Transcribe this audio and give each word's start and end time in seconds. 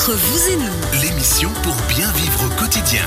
Entre 0.00 0.14
vous 0.14 0.48
et 0.48 0.56
nous, 0.56 1.02
L'émission 1.02 1.50
pour 1.62 1.74
bien 1.94 2.10
vivre 2.12 2.46
au 2.46 2.58
quotidien. 2.58 3.02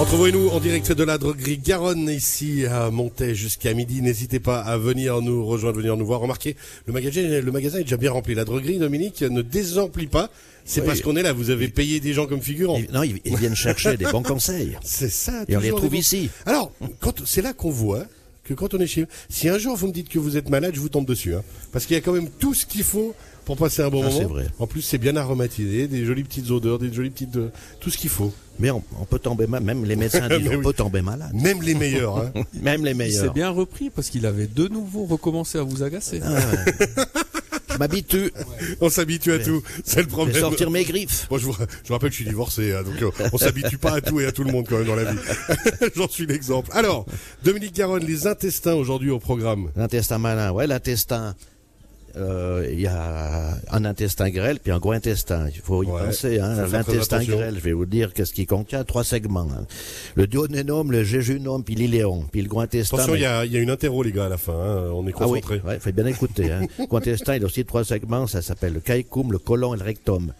Entre 0.00 0.16
vous 0.16 0.26
et 0.26 0.32
nous, 0.32 0.48
en 0.48 0.58
direct 0.58 0.90
de 0.90 1.04
la 1.04 1.18
droguerie 1.18 1.58
Garonne, 1.58 2.08
ici 2.08 2.66
à 2.66 2.90
Montaix 2.90 3.36
jusqu'à 3.36 3.74
midi. 3.74 4.02
N'hésitez 4.02 4.40
pas 4.40 4.58
à 4.60 4.76
venir 4.76 5.22
nous 5.22 5.46
rejoindre, 5.46 5.76
venir 5.78 5.96
nous 5.96 6.04
voir. 6.04 6.18
Remarquez, 6.18 6.56
le 6.86 6.92
magasin, 6.92 7.22
le 7.40 7.52
magasin 7.52 7.78
est 7.78 7.84
déjà 7.84 7.96
bien 7.96 8.10
rempli. 8.10 8.34
La 8.34 8.44
droguerie, 8.44 8.78
Dominique, 8.78 9.22
ne 9.22 9.40
désemplit 9.40 10.08
pas. 10.08 10.30
C'est 10.64 10.80
Oui. 10.80 10.88
parce 10.88 11.00
qu'on 11.00 11.14
est 11.14 11.22
là. 11.22 11.32
Vous 11.32 11.50
avez 11.50 11.68
payé 11.68 12.00
des 12.00 12.12
gens 12.12 12.26
comme 12.26 12.42
figurants. 12.42 12.76
Ils- 12.78 12.90
Non, 12.92 13.04
ils, 13.04 13.20
ils 13.24 13.36
viennent 13.36 13.54
chercher 13.54 13.96
des 13.96 14.06
bons 14.06 14.22
conseils. 14.24 14.76
C'est 14.82 15.10
ça. 15.10 15.44
Et 15.46 15.56
on 15.56 15.60
les 15.60 15.68
trouve 15.70 15.94
ici. 15.94 16.28
Alors, 16.44 16.72
quand, 16.98 17.24
c'est 17.24 17.42
là 17.42 17.52
qu'on 17.52 17.70
voit 17.70 18.04
que 18.42 18.52
quand 18.54 18.74
on 18.74 18.78
est 18.80 18.88
chez 18.88 19.06
si 19.28 19.48
un 19.48 19.58
jour 19.58 19.76
vous 19.76 19.86
me 19.86 19.92
dites 19.92 20.08
que 20.08 20.18
vous 20.18 20.36
êtes 20.36 20.48
malade, 20.48 20.72
je 20.74 20.80
vous 20.80 20.88
tombe 20.88 21.06
dessus. 21.06 21.36
Hein, 21.36 21.44
parce 21.70 21.86
qu'il 21.86 21.94
y 21.94 21.98
a 21.98 22.00
quand 22.00 22.12
même 22.12 22.30
tout 22.40 22.52
ce 22.52 22.66
qu'il 22.66 22.82
faut 22.82 23.14
pour 23.44 23.56
passer 23.56 23.82
un 23.82 23.88
bon 23.90 24.02
Ah, 24.02 24.06
moment. 24.06 24.18
c'est 24.18 24.24
vrai. 24.24 24.46
En 24.58 24.66
plus, 24.66 24.82
c'est 24.82 24.98
bien 24.98 25.16
aromatisé, 25.16 25.88
des 25.88 26.04
jolies 26.04 26.24
petites 26.24 26.50
odeurs, 26.50 26.78
des 26.78 26.92
jolies 26.92 27.10
petites, 27.10 27.36
euh, 27.36 27.50
tout 27.80 27.90
ce 27.90 27.98
qu'il 27.98 28.10
faut. 28.10 28.32
Mais 28.58 28.70
on, 28.70 28.82
on 29.00 29.04
peut 29.04 29.18
tomber 29.18 29.46
malade, 29.46 29.64
même 29.66 29.84
les 29.84 29.96
médecins 29.96 30.28
disent 30.28 30.48
on 30.48 30.56
oui. 30.56 30.62
peut 30.62 30.72
tomber 30.72 31.02
malade. 31.02 31.30
Même 31.34 31.62
les 31.62 31.74
meilleurs. 31.74 32.18
Hein. 32.18 32.32
Même 32.60 32.84
les 32.84 32.90
Il 32.92 32.96
s'est 33.12 33.18
meilleurs. 33.20 33.32
bien 33.34 33.50
repris 33.50 33.90
parce 33.90 34.10
qu'il 34.10 34.26
avait 34.26 34.46
de 34.46 34.68
nouveau 34.68 35.04
recommencé 35.06 35.58
à 35.58 35.62
vous 35.62 35.82
agacer. 35.82 36.20
Ah 36.22 36.32
ouais. 36.34 36.86
Je 37.72 37.78
m'habitue. 37.78 38.30
on 38.82 38.90
s'habitue 38.90 39.32
à 39.32 39.38
tout. 39.38 39.62
C'est 39.84 39.96
le 39.98 40.02
Je 40.02 40.06
vais 40.08 40.12
problème. 40.12 40.40
sortir 40.40 40.70
mes 40.70 40.84
griffes. 40.84 41.26
Moi, 41.30 41.38
je 41.38 41.46
vous, 41.46 41.52
je 41.54 41.88
vous 41.88 41.94
rappelle, 41.94 42.10
je 42.10 42.16
suis 42.16 42.24
divorcé, 42.26 42.74
hein, 42.74 42.82
donc 42.82 43.00
euh, 43.00 43.28
on 43.32 43.38
s'habitue 43.38 43.78
pas 43.78 43.94
à 43.94 44.00
tout 44.02 44.20
et 44.20 44.26
à 44.26 44.32
tout 44.32 44.44
le 44.44 44.52
monde 44.52 44.66
quand 44.68 44.76
même 44.76 44.86
dans 44.86 44.96
la 44.96 45.04
vie. 45.04 45.18
J'en 45.96 46.08
suis 46.08 46.26
l'exemple. 46.26 46.68
Alors, 46.74 47.06
Dominique 47.42 47.74
Garonne, 47.74 48.04
les 48.04 48.26
intestins 48.26 48.74
aujourd'hui 48.74 49.08
au 49.10 49.18
programme. 49.20 49.70
L'intestin 49.76 50.18
malin, 50.18 50.50
ouais, 50.52 50.66
l'intestin. 50.66 51.34
Euh, 52.16 52.66
Il 52.72 52.80
y 52.80 52.86
a 52.86 53.54
un 53.70 53.84
intestin 53.84 54.30
grêle 54.30 54.58
puis 54.60 54.72
un 54.72 54.78
gros 54.78 54.92
intestin. 54.92 55.48
Il 55.54 55.60
faut 55.60 55.82
y 55.82 55.86
Ouais, 55.86 56.06
penser. 56.06 56.38
Hein. 56.40 56.66
L'intestin 56.70 57.22
grêle, 57.24 57.54
je 57.56 57.60
vais 57.60 57.72
vous 57.72 57.86
dire 57.86 58.12
qu'est-ce 58.12 58.32
qu'il 58.32 58.46
contient. 58.46 58.84
Trois 58.84 59.04
segments. 59.04 59.48
hein. 59.52 59.66
Le 60.14 60.26
duodénum, 60.26 60.90
le 60.92 61.04
jéjunum, 61.04 61.62
puis 61.64 61.74
l'iléon. 61.74 62.24
Puis 62.30 62.42
le 62.42 62.48
gros 62.48 62.60
intestin. 62.60 62.96
Attention, 62.96 63.12
mais- 63.14 63.18
il 63.20 63.22
y 63.22 63.26
a, 63.26 63.44
il 63.44 63.52
y 63.52 63.56
a 63.56 63.60
une 63.60 63.70
interro, 63.70 64.02
les 64.02 64.12
gars, 64.12 64.26
à 64.26 64.28
la 64.28 64.38
fin. 64.38 64.52
hein, 64.52 64.90
On 64.92 65.06
est 65.06 65.12
Ah 65.18 65.26
oui, 65.28 65.40
concentré. 65.40 65.60
ouais, 65.66 65.78
faut 65.78 65.92
bien 65.92 66.06
écouter. 66.06 66.50
Hein. 66.52 66.60
Le 66.78 66.86
gros 66.88 66.96
intestin, 66.98 67.36
il 67.36 67.42
a 67.42 67.46
aussi 67.46 67.64
trois 67.64 67.84
segments. 67.84 68.26
Ça 68.26 68.42
s'appelle 68.42 68.72
le 68.74 68.80
caecum, 68.80 69.32
le 69.32 69.38
côlon 69.38 69.74
et 69.74 69.78
le 69.78 69.84
rectum. 69.84 70.32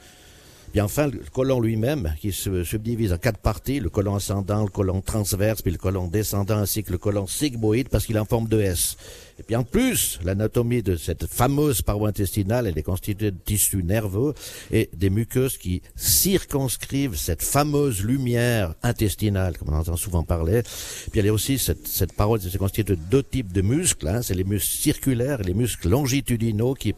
Puis 0.73 0.81
enfin, 0.81 1.09
le 1.09 1.21
côlon 1.33 1.61
lui-même, 1.61 2.15
qui 2.21 2.33
se 2.33 2.63
subdivise 2.63 3.13
en 3.13 3.19
quatre 3.19 3.39
parties, 3.39 3.81
le 3.81 3.91
côlon 3.91 4.15
ascendant, 4.15 4.63
le 4.63 4.71
côlon 4.71 5.01
transverse, 5.01 5.63
puis 5.63 5.73
le 5.73 5.79
côlon 5.79 6.07
descendant, 6.07 6.59
ainsi 6.59 6.85
que 6.85 6.93
le 6.93 6.99
côlon 6.99 7.27
sigmoïde, 7.27 7.89
parce 7.89 8.07
qu'il 8.07 8.17
est 8.17 8.21
en 8.21 8.25
forme 8.25 8.49
de 8.49 8.61
S. 8.61 8.97
Et 9.41 9.43
puis 9.43 9.57
en 9.57 9.65
plus, 9.65 10.21
l'anatomie 10.23 10.83
de 10.83 10.97
cette 10.97 11.27
fameuse 11.27 11.83
paroi 11.83 12.11
intestinale, 12.11 12.67
elle 12.67 12.79
est 12.79 12.83
constituée 12.83 13.31
de 13.31 13.37
tissus 13.37 13.83
nerveux 13.83 14.35
et 14.71 14.91
des 14.95 15.11
muqueuses 15.11 15.59
qui 15.59 15.83
circonscrivent 15.97 17.17
cette 17.17 17.43
fameuse 17.43 18.05
lumière 18.05 18.75
intestinale, 18.83 19.59
comme 19.59 19.71
on 19.71 19.79
entend 19.79 19.97
souvent 19.97 20.23
parler. 20.23 20.63
Puis 21.11 21.19
elle 21.19 21.27
est 21.27 21.31
aussi, 21.31 21.59
cette, 21.59 21.89
cette 21.89 22.13
paroi 22.13 22.39
c'est 22.39 22.59
constituée 22.59 22.95
de 22.95 23.01
deux 23.11 23.23
types 23.23 23.53
de 23.53 23.63
muscles, 23.63 24.07
hein. 24.07 24.23
c'est 24.23 24.35
les 24.35 24.45
muscles 24.45 24.73
circulaires 24.73 25.41
et 25.41 25.45
les 25.45 25.55
muscles 25.55 25.89
longitudinaux 25.89 26.75
qui 26.75 26.95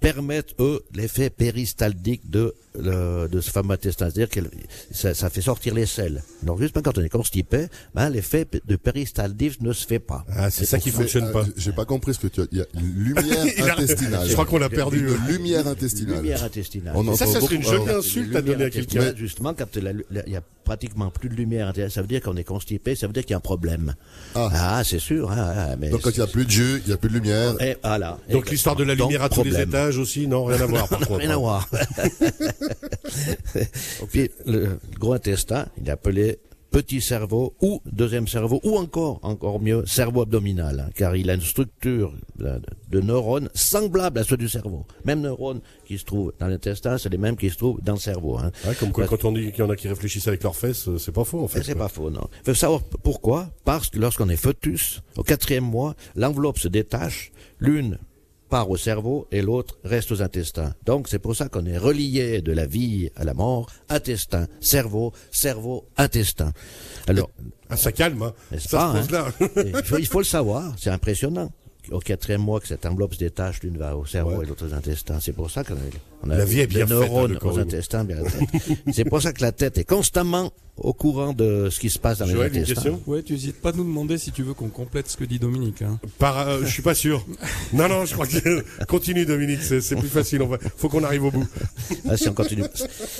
permettent, 0.00 0.54
eux, 0.58 0.82
l'effet 0.94 1.30
péristaltique 1.30 2.28
de, 2.30 2.54
le- 2.78 3.28
de 3.28 3.40
ce 3.40 3.50
fameux 3.50 3.72
intestin. 3.74 4.06
C'est-à-dire 4.10 4.28
que 4.28 4.40
ça, 4.92 5.14
ça 5.14 5.30
fait 5.30 5.40
sortir 5.40 5.74
les 5.74 5.86
selles. 5.86 6.22
Donc, 6.42 6.60
justement, 6.60 6.82
quand 6.82 6.98
on 6.98 7.02
est 7.02 7.08
constipé, 7.08 7.66
ben, 7.94 8.08
l'effet 8.10 8.46
de 8.66 8.76
péristaltisme 8.76 9.64
ne 9.66 9.72
se 9.72 9.86
fait 9.86 9.98
pas. 9.98 10.24
Ah, 10.36 10.50
c'est 10.50 10.64
ça 10.64 10.78
qui 10.78 10.90
fonctionne 10.90 11.24
euh, 11.24 11.32
pas. 11.32 11.44
J'ai 11.56 11.72
pas 11.72 11.84
compris 11.84 12.14
ce 12.14 12.18
que 12.20 12.26
tu 12.28 12.40
as. 12.42 12.46
Il 12.52 12.58
y 12.58 12.60
a 12.60 12.66
une 12.74 13.04
lumière 13.04 13.68
a- 13.68 13.72
intestinale. 13.80 14.26
Je 14.28 14.32
crois 14.32 14.46
qu'on 14.46 14.58
l'a 14.58 14.68
perdu. 14.68 14.98
Une 15.08 15.26
lumière 15.32 15.66
intestinale. 15.66 16.16
Lumière 16.22 16.44
intestinale. 16.44 16.94
On 16.96 17.14
Ça, 17.16 17.26
ça 17.26 17.40
serait 17.40 17.56
une 17.56 17.62
jolie 17.62 17.90
insulte 17.90 18.34
à 18.36 18.42
donner 18.42 18.64
à 18.64 18.70
quelqu'un. 18.70 19.00
Mais 19.00 19.16
justement, 19.16 19.54
quand 19.54 19.66
il 19.76 20.04
y 20.26 20.36
a 20.36 20.42
pratiquement 20.64 21.10
plus 21.10 21.28
de 21.28 21.34
lumière 21.34 21.66
intestinale, 21.68 21.90
ça 21.90 22.00
veut 22.02 22.06
dire 22.08 22.20
qu'on 22.22 22.36
est 22.36 22.44
constipé, 22.44 22.94
ça 22.94 23.06
veut 23.08 23.12
dire 23.12 23.24
qu'il 23.24 23.32
y 23.32 23.34
a 23.34 23.38
un 23.38 23.40
problème. 23.40 23.94
Ah. 24.34 24.82
c'est 24.84 24.98
sûr. 25.00 25.30
hein, 25.32 25.52
ah, 25.56 25.76
mais 25.78 25.88
Donc 25.90 26.02
quand 26.02 26.10
il 26.10 26.18
n'y 26.18 26.22
a 26.22 26.26
plus 26.28 26.44
de 26.44 26.50
jus, 26.50 26.80
il 26.84 26.88
n'y 26.88 26.92
a 26.92 26.96
plus 26.96 27.08
de 27.08 27.14
lumière. 27.14 27.60
Et 27.60 27.76
voilà. 27.82 28.18
Donc 28.30 28.48
l'histoire 28.50 28.76
de 28.76 28.84
la 28.84 28.94
Donc, 28.94 29.08
lumière 29.10 29.24
à 29.24 29.28
tous 29.28 29.42
les 29.42 29.58
étages 29.60 29.98
aussi, 29.98 30.26
non, 30.28 30.44
rien 30.44 30.60
à 30.60 30.66
voir 30.66 30.88
par 30.88 30.98
contre. 31.06 31.14
Rien 31.16 31.30
à 31.30 31.36
voir. 31.36 31.68
Puis 34.10 34.30
le 34.46 34.78
gros 34.98 35.12
intestin, 35.12 35.66
il 35.80 35.88
est 35.88 35.92
appelé 35.92 36.38
petit 36.70 37.00
cerveau 37.00 37.54
ou 37.60 37.82
deuxième 37.84 38.28
cerveau 38.28 38.60
ou 38.62 38.76
encore, 38.78 39.18
encore 39.22 39.60
mieux, 39.60 39.84
cerveau 39.86 40.22
abdominal, 40.22 40.80
hein, 40.80 40.90
car 40.94 41.16
il 41.16 41.28
a 41.30 41.34
une 41.34 41.40
structure 41.40 42.14
de, 42.36 42.60
de 42.88 43.00
neurones 43.00 43.50
semblable 43.54 44.18
à 44.18 44.24
ceux 44.24 44.36
du 44.36 44.48
cerveau. 44.48 44.86
Même 45.04 45.20
neurones 45.20 45.60
qui 45.84 45.98
se 45.98 46.04
trouvent 46.04 46.32
dans 46.38 46.46
l'intestin, 46.46 46.96
c'est 46.98 47.08
les 47.08 47.18
mêmes 47.18 47.36
qui 47.36 47.50
se 47.50 47.56
trouvent 47.56 47.80
dans 47.82 47.94
le 47.94 47.98
cerveau. 47.98 48.38
Hein. 48.38 48.52
Ouais, 48.66 48.74
comme 48.74 48.92
quoi, 48.92 49.06
quand 49.06 49.24
on 49.24 49.32
dit 49.32 49.50
qu'il 49.50 49.64
y 49.64 49.66
en 49.66 49.70
a 49.70 49.76
qui 49.76 49.88
réfléchissent 49.88 50.28
avec 50.28 50.42
leurs 50.42 50.56
fesses, 50.56 50.88
euh, 50.88 50.98
c'est 50.98 51.12
pas 51.12 51.24
faux 51.24 51.42
en 51.42 51.48
fait. 51.48 51.58
mais 51.58 51.64
c'est 51.64 51.74
pas 51.74 51.88
faux, 51.88 52.10
non. 52.10 52.28
Faut 52.44 52.54
savoir 52.54 52.82
pourquoi? 53.02 53.50
Parce 53.64 53.90
que 53.90 53.98
lorsqu'on 53.98 54.28
est 54.28 54.36
fœtus, 54.36 55.02
au 55.16 55.22
quatrième 55.22 55.64
mois, 55.64 55.94
l'enveloppe 56.14 56.58
se 56.58 56.68
détache, 56.68 57.32
l'une 57.58 57.98
part 58.50 58.68
au 58.68 58.76
cerveau 58.76 59.26
et 59.30 59.40
l'autre 59.40 59.78
reste 59.84 60.12
aux 60.12 60.20
intestins. 60.22 60.74
Donc 60.84 61.08
c'est 61.08 61.18
pour 61.18 61.34
ça 61.36 61.48
qu'on 61.48 61.64
est 61.64 61.78
relié 61.78 62.42
de 62.42 62.52
la 62.52 62.66
vie 62.66 63.08
à 63.16 63.24
la 63.24 63.32
mort, 63.32 63.70
intestin, 63.88 64.46
cerveau, 64.60 65.12
cerveau, 65.30 65.86
intestin. 65.96 66.52
Alors, 67.06 67.30
Ah, 67.70 67.76
ça 67.76 67.92
calme, 67.92 68.22
hein. 68.22 68.34
Ça 68.58 68.92
pas, 69.10 69.32
il 69.56 69.84
faut, 69.84 69.98
il 69.98 70.06
faut 70.06 70.18
le 70.18 70.24
savoir, 70.24 70.74
c'est 70.78 70.90
impressionnant. 70.90 71.50
Au 71.90 71.98
quatrième 71.98 72.42
mois 72.42 72.60
que 72.60 72.68
cette 72.68 72.86
enveloppe 72.86 73.14
se 73.14 73.18
détache, 73.18 73.62
l'une 73.62 73.76
va 73.78 73.96
au 73.96 74.04
cerveau 74.06 74.36
Ouais. 74.38 74.44
et 74.44 74.48
l'autre 74.48 74.66
aux 74.66 74.74
intestins. 74.74 75.18
C'est 75.20 75.32
pour 75.32 75.50
ça 75.50 75.64
qu'on 75.64 75.74
a, 75.74 75.78
on 76.24 76.30
a 76.30 76.36
La 76.36 76.44
vie 76.44 76.60
est 76.60 76.66
bien 76.66 76.84
des 76.84 76.92
faite, 76.92 77.02
hein, 77.02 77.06
neurones 77.06 77.32
le 77.32 77.38
corps 77.38 77.54
aux 77.54 77.58
intestins. 77.58 78.06
c'est 78.92 79.04
pour 79.04 79.20
ça 79.22 79.32
que 79.32 79.42
la 79.42 79.52
tête 79.52 79.78
est 79.78 79.84
constamment 79.84 80.52
au 80.76 80.92
courant 80.94 81.32
de 81.34 81.68
ce 81.70 81.78
qui 81.78 81.90
se 81.90 81.98
passe 81.98 82.18
dans 82.18 82.26
Joël, 82.26 82.52
les 82.52 82.58
une 82.58 82.64
intestins. 82.64 82.82
question? 82.90 83.02
Ouais, 83.06 83.22
tu 83.22 83.34
hésites 83.34 83.60
pas 83.60 83.68
à 83.68 83.72
nous 83.72 83.84
demander 83.84 84.16
si 84.18 84.30
tu 84.32 84.42
veux 84.42 84.54
qu'on 84.54 84.68
complète 84.68 85.08
ce 85.10 85.16
que 85.16 85.24
dit 85.24 85.38
Dominique. 85.38 85.82
Hein. 85.82 85.98
Par, 86.18 86.38
euh, 86.48 86.60
je 86.62 86.68
suis 86.70 86.82
pas 86.82 86.94
sûr. 86.94 87.26
Non, 87.74 87.86
non, 87.88 88.06
je 88.06 88.14
crois 88.14 88.26
que 88.26 88.64
continue 88.88 89.26
Dominique, 89.26 89.62
c'est 89.62 89.80
c'est 89.82 89.96
plus 89.96 90.08
facile. 90.08 90.40
On 90.42 90.46
va, 90.48 90.58
faut 90.78 90.88
qu'on 90.88 91.04
arrive 91.04 91.24
au 91.24 91.30
bout. 91.30 91.46
Ah, 92.08 92.16
si 92.16 92.28
on 92.28 92.34
continue, 92.34 92.62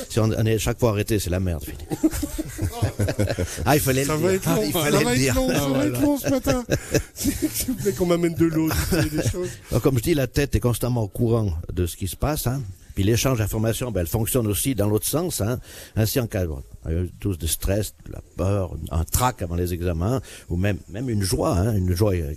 si 0.09 0.19
on, 0.21 0.25
on 0.31 0.47
est 0.47 0.59
chaque 0.59 0.79
fois 0.81 0.91
arrêté, 0.91 1.19
c'est 1.19 1.29
la 1.31 1.41
merde. 1.41 1.63
Philippe. 1.65 1.83
ah, 3.67 3.77
il 3.77 3.81
fallait 3.83 4.05
Ça 4.05 4.15
le 4.17 4.21
va 4.21 4.29
dire. 4.31 4.37
être 4.39 4.47
long, 4.57 4.63
il 4.67 4.73
ça 4.73 4.79
va 4.81 4.91
le 4.91 4.97
être 5.09 5.15
dire. 5.19 5.35
long, 5.35 5.49
ça 5.49 5.55
Ah, 5.67 5.69
va 5.79 5.87
être 5.87 6.01
long 6.03 6.19
ce 6.19 6.29
matin. 6.31 6.65
S'il 7.15 7.33
vous 7.69 7.75
plaît 7.75 7.93
qu'on 7.93 8.07
m'amène 8.07 8.35
de 8.35 8.47
l'eau, 8.55 8.69
des 9.11 9.29
choses. 9.29 9.49
Alors, 9.71 9.83
comme 9.83 9.99
je 9.99 10.03
dis, 10.03 10.15
la 10.15 10.27
tête 10.27 10.55
est 10.55 10.61
constamment 10.61 11.03
au 11.03 11.09
courant 11.09 11.53
de 11.73 11.87
ce 11.87 11.97
qui 11.97 12.09
se 12.09 12.17
passe. 12.17 12.47
Hein. 12.47 12.63
Puis 12.95 13.05
l'échange 13.05 13.39
d'informations, 13.39 13.91
ben, 13.93 14.01
elle 14.01 14.07
fonctionne 14.09 14.47
aussi 14.49 14.75
dans 14.75 14.89
l'autre 14.89 15.07
sens. 15.07 15.41
Hein. 15.41 15.59
Ainsi, 15.97 16.19
en 16.21 16.27
cas 16.27 16.45
de 16.45 17.09
tous 17.21 17.39
de 17.39 17.47
stress, 17.47 17.95
de 18.07 18.13
la 18.13 18.21
peur, 18.37 18.73
un 18.91 19.05
trac 19.05 19.43
avant 19.43 19.55
les 19.55 19.73
examens, 19.73 20.21
ou 20.49 20.57
même 20.57 20.79
même 20.89 21.09
une 21.09 21.23
joie, 21.23 21.57
hein, 21.57 21.75
une 21.77 21.95
joie, 21.95 22.15
euh, 22.15 22.35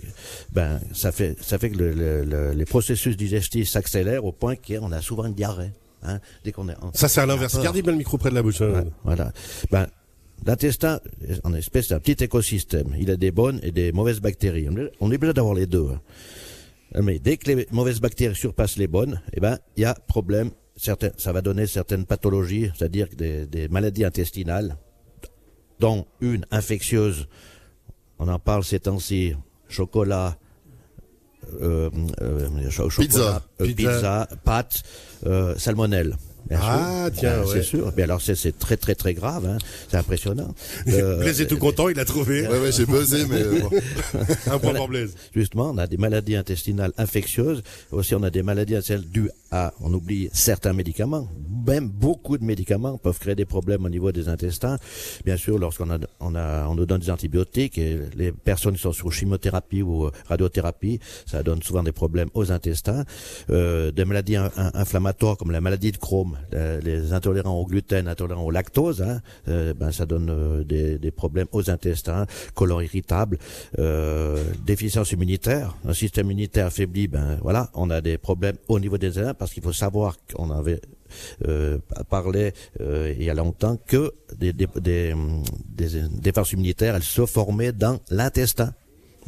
ben 0.52 0.80
ça 0.92 1.10
fait 1.12 1.36
ça 1.42 1.58
fait 1.58 1.70
que 1.70 1.76
le, 1.78 1.92
le- 1.92 2.24
le- 2.24 2.52
les 2.52 2.64
processus 2.64 3.16
digestifs 3.16 3.68
s'accélèrent 3.68 4.24
au 4.24 4.32
point 4.32 4.54
qu'on 4.56 4.92
a 4.92 5.02
souvent 5.02 5.24
une 5.26 5.34
diarrhée. 5.34 5.72
Hein, 6.06 6.20
dès 6.44 6.52
qu'on 6.52 6.68
est 6.68 6.76
en- 6.82 6.92
Ça, 6.94 7.08
c'est 7.08 7.20
à 7.22 7.26
l'inverse. 7.26 7.58
Gardez 7.60 7.82
bien 7.82 7.92
le 7.92 7.98
micro 7.98 8.16
près 8.18 8.30
de 8.30 8.34
la 8.34 8.42
bouche. 8.42 8.60
hein. 8.60 8.70
Ouais, 8.72 8.84
voilà. 9.04 9.32
Ben, 9.70 9.86
l'intestin, 10.46 11.00
en 11.44 11.54
espèce, 11.54 11.88
c'est 11.88 11.94
un 11.94 12.00
petit 12.00 12.22
écosystème. 12.24 12.94
Il 12.98 13.10
a 13.10 13.16
des 13.16 13.30
bonnes 13.30 13.60
et 13.62 13.70
des 13.72 13.92
mauvaises 13.92 14.20
bactéries. 14.20 14.68
On 15.00 15.10
est- 15.10 15.14
obligé 15.16 15.32
d'avoir 15.32 15.54
les 15.54 15.66
deux. 15.66 15.86
hein. 15.92 16.00
Mais 17.02 17.18
dès 17.18 17.36
que 17.36 17.50
les 17.50 17.66
mauvaises 17.72 18.00
bactéries 18.00 18.36
surpassent 18.36 18.76
les 18.76 18.86
bonnes, 18.86 19.20
eh 19.32 19.40
ben, 19.40 19.58
il 19.76 19.82
y 19.82 19.84
a 19.84 19.94
problème. 19.94 20.50
Certains, 20.76 21.10
ça 21.16 21.32
va 21.32 21.40
donner 21.40 21.66
certaines 21.66 22.04
pathologies, 22.04 22.70
c'est-à-dire 22.76 23.08
des, 23.16 23.46
des 23.46 23.68
maladies 23.68 24.04
intestinales, 24.04 24.76
dont 25.80 26.06
une 26.20 26.46
infectieuse. 26.50 27.26
On 28.18 28.28
en 28.28 28.38
parle 28.38 28.64
ces 28.64 28.80
temps-ci. 28.80 29.34
Chocolat, 29.68 30.36
euh, 31.60 31.90
euh, 32.20 32.48
euh, 32.70 32.88
Pizza. 32.96 33.42
pizza, 33.58 34.28
pâtes, 34.44 34.82
euh, 35.26 35.56
salmonelle. 35.56 36.16
Bien 36.48 36.58
Ah, 36.62 37.08
sûr. 37.10 37.20
tiens, 37.20 37.38
Ben, 37.38 37.44
ouais. 37.46 37.52
c'est 37.52 37.62
sûr. 37.62 37.92
Mais 37.96 38.02
alors 38.02 38.20
c'est 38.20 38.34
c'est 38.34 38.58
très 38.58 38.76
très 38.76 38.94
très 38.94 39.14
grave. 39.14 39.46
Hein. 39.46 39.58
C'est 39.88 39.96
impressionnant. 39.96 40.54
Euh, 40.88 41.18
Blaise 41.18 41.40
est 41.40 41.46
tout 41.46 41.56
content, 41.58 41.88
il 41.88 41.98
a 41.98 42.04
trouvé. 42.04 42.46
Ouais, 42.46 42.58
ouais, 42.60 42.72
j'ai 42.72 42.84
buzzé, 42.86 43.24
mais 43.26 43.42
euh, 43.42 43.60
bon. 43.60 43.70
Un 44.52 44.58
point 44.58 44.74
pour 44.74 44.88
Blaise. 44.88 45.14
Justement, 45.34 45.70
on 45.70 45.78
a 45.78 45.86
des 45.86 45.96
maladies 45.96 46.36
intestinales 46.36 46.92
infectieuses. 46.98 47.62
Aussi, 47.90 48.14
on 48.14 48.22
a 48.22 48.30
des 48.30 48.42
maladies 48.42 48.74
intestinales 48.76 49.04
dues 49.06 49.30
à, 49.50 49.72
on 49.80 49.92
oublie 49.92 50.28
certains 50.32 50.72
médicaments. 50.72 51.28
Même 51.66 51.88
beaucoup 51.88 52.36
de 52.38 52.44
médicaments 52.44 52.98
peuvent 52.98 53.18
créer 53.18 53.34
des 53.34 53.44
problèmes 53.46 53.84
au 53.84 53.88
niveau 53.88 54.12
des 54.12 54.28
intestins. 54.28 54.78
Bien 55.24 55.36
sûr, 55.36 55.58
lorsqu'on 55.58 55.90
a, 55.90 55.98
on 56.20 56.34
a, 56.34 56.66
on 56.68 56.74
nous 56.74 56.86
donne 56.86 57.00
des 57.00 57.10
antibiotiques 57.10 57.78
et 57.78 57.98
les 58.16 58.30
personnes 58.32 58.74
qui 58.74 58.82
sont 58.82 58.92
sous 58.92 59.10
chimiothérapie 59.10 59.82
ou 59.82 60.04
euh, 60.06 60.10
radiothérapie, 60.28 61.00
ça 61.26 61.42
donne 61.42 61.62
souvent 61.62 61.82
des 61.82 61.92
problèmes 61.92 62.28
aux 62.34 62.52
intestins. 62.52 63.04
Euh, 63.50 63.90
des 63.90 64.04
maladies 64.04 64.36
in- 64.36 64.50
in- 64.56 64.70
inflammatoires 64.74 65.36
comme 65.36 65.50
la 65.50 65.60
maladie 65.60 65.92
de 65.92 65.96
Crohn, 65.96 66.33
euh, 66.54 66.80
les 66.80 67.12
intolérants 67.12 67.58
au 67.58 67.66
gluten, 67.66 68.08
intolérants 68.08 68.44
au 68.44 68.50
lactose, 68.50 69.02
hein, 69.02 69.20
euh, 69.48 69.74
ben 69.74 69.90
ça 69.92 70.06
donne 70.06 70.30
euh, 70.30 70.64
des, 70.64 70.98
des 70.98 71.10
problèmes 71.10 71.48
aux 71.52 71.70
intestins, 71.70 72.26
colon 72.54 72.80
irritable, 72.80 73.38
euh, 73.78 74.42
déficience 74.66 75.12
immunitaire, 75.12 75.76
un 75.86 75.92
système 75.92 76.26
immunitaire 76.26 76.66
affaibli, 76.66 77.08
ben 77.08 77.38
voilà, 77.42 77.70
on 77.74 77.90
a 77.90 78.00
des 78.00 78.18
problèmes 78.18 78.56
au 78.68 78.78
niveau 78.80 78.98
des 78.98 79.08
intestins 79.08 79.34
parce 79.34 79.52
qu'il 79.52 79.62
faut 79.62 79.72
savoir 79.72 80.16
qu'on 80.34 80.50
avait 80.50 80.80
euh, 81.46 81.78
parlait 82.10 82.52
euh, 82.80 83.14
il 83.16 83.24
y 83.24 83.30
a 83.30 83.34
longtemps 83.34 83.76
que 83.86 84.12
des, 84.36 84.52
des, 84.52 84.66
des, 84.80 85.14
des 85.68 85.88
défenses 86.10 86.52
immunitaires, 86.52 86.96
elles 86.96 87.02
se 87.02 87.24
formaient 87.26 87.72
dans 87.72 88.00
l'intestin. 88.10 88.72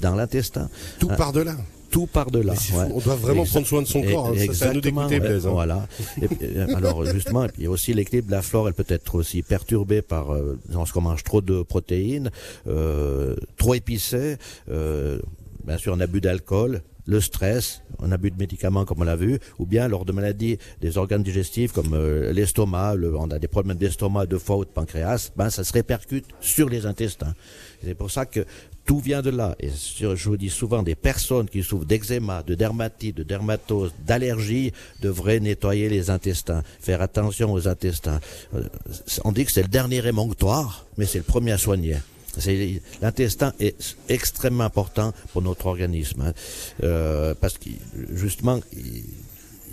Dans 0.00 0.14
l'intestin. 0.14 0.68
Tout 0.98 1.08
Ah, 1.10 1.16
par 1.16 1.32
de 1.32 1.40
là. 1.40 1.56
Tout 1.96 2.06
par 2.06 2.30
delà. 2.30 2.52
Mais 2.52 2.58
c'est 2.58 2.72
fou, 2.72 2.92
on 2.94 3.00
doit 3.00 3.14
vraiment 3.16 3.44
prendre 3.44 3.66
soin 3.66 3.82
de 3.82 3.86
son 3.86 4.02
corps, 4.02 4.28
hein, 4.28 4.52
ça, 4.52 4.72
nous 4.72 4.80
ouais, 4.80 4.92
hein. 5.16 5.50
Voilà. 5.50 5.88
Et 6.20 6.26
euh, 6.42 6.74
alors 6.76 7.04
justement, 7.06 7.46
il 7.56 7.64
y 7.64 7.66
a 7.66 7.70
aussi 7.70 7.94
l'équilibre 7.94 8.26
de 8.28 8.32
la 8.32 8.42
flore, 8.42 8.68
elle 8.68 8.74
peut 8.74 8.84
être 8.88 9.14
aussi 9.14 9.42
perturbée 9.42 10.02
par 10.02 10.24
euh, 10.34 10.58
lorsqu'on 10.70 11.00
mange 11.00 11.24
trop 11.24 11.40
de 11.40 11.62
protéines, 11.62 12.30
euh, 12.66 13.34
trop 13.56 13.74
épicé, 13.74 14.36
euh, 14.68 15.18
bien 15.64 15.78
sûr 15.78 15.94
un 15.94 16.00
abus 16.00 16.20
d'alcool, 16.20 16.82
le 17.08 17.20
stress, 17.20 17.82
un 18.02 18.10
abus 18.12 18.30
de 18.32 18.36
médicaments 18.36 18.84
comme 18.84 19.00
on 19.00 19.04
l'a 19.04 19.16
vu, 19.16 19.38
ou 19.60 19.64
bien 19.64 19.88
lors 19.88 20.04
de 20.04 20.12
maladies 20.12 20.58
des 20.80 20.98
organes 20.98 21.22
digestifs 21.22 21.72
comme 21.72 21.94
euh, 21.94 22.32
l'estomac, 22.32 22.96
le- 22.96 23.16
on 23.16 23.30
a 23.30 23.38
des 23.38 23.48
problèmes 23.48 23.78
d'estomac, 23.78 24.26
de 24.26 24.38
foie 24.38 24.56
ou 24.58 24.64
de 24.64 24.70
pancréas, 24.70 25.30
ben 25.36 25.48
ça 25.48 25.62
se 25.64 25.72
répercute 25.72 26.26
sur 26.40 26.68
les 26.68 26.84
intestins. 26.84 27.34
C'est 27.84 27.94
pour 27.94 28.10
ça 28.10 28.26
que 28.26 28.44
tout 28.86 29.00
vient 29.00 29.20
de 29.20 29.30
là. 29.30 29.54
Et 29.60 29.68
je 30.00 30.28
vous 30.28 30.36
dis 30.36 30.48
souvent, 30.48 30.82
des 30.82 30.94
personnes 30.94 31.48
qui 31.48 31.62
souffrent 31.62 31.84
d'eczéma, 31.84 32.42
de 32.44 32.54
dermatite, 32.54 33.16
de 33.16 33.22
dermatose, 33.24 33.92
d'allergie, 34.06 34.72
devraient 35.02 35.40
nettoyer 35.40 35.88
les 35.88 36.08
intestins, 36.08 36.62
faire 36.80 37.02
attention 37.02 37.52
aux 37.52 37.66
intestins. 37.68 38.20
Euh, 38.54 38.62
On 39.24 39.32
dit 39.32 39.44
que 39.44 39.52
c'est 39.52 39.62
le 39.62 39.68
dernier 39.68 40.06
émonctoire, 40.06 40.86
mais 40.96 41.04
c'est 41.06 41.18
le 41.18 41.24
premier 41.24 41.52
à 41.52 41.58
soigner. 41.58 41.96
L'intestin 43.02 43.52
est 43.60 43.96
extrêmement 44.08 44.64
important 44.64 45.12
pour 45.32 45.40
notre 45.42 45.66
organisme, 45.66 46.20
hein. 46.20 46.32
Euh, 46.82 47.34
parce 47.40 47.56
que 47.58 47.70
justement, 48.12 48.60
il- 48.74 49.04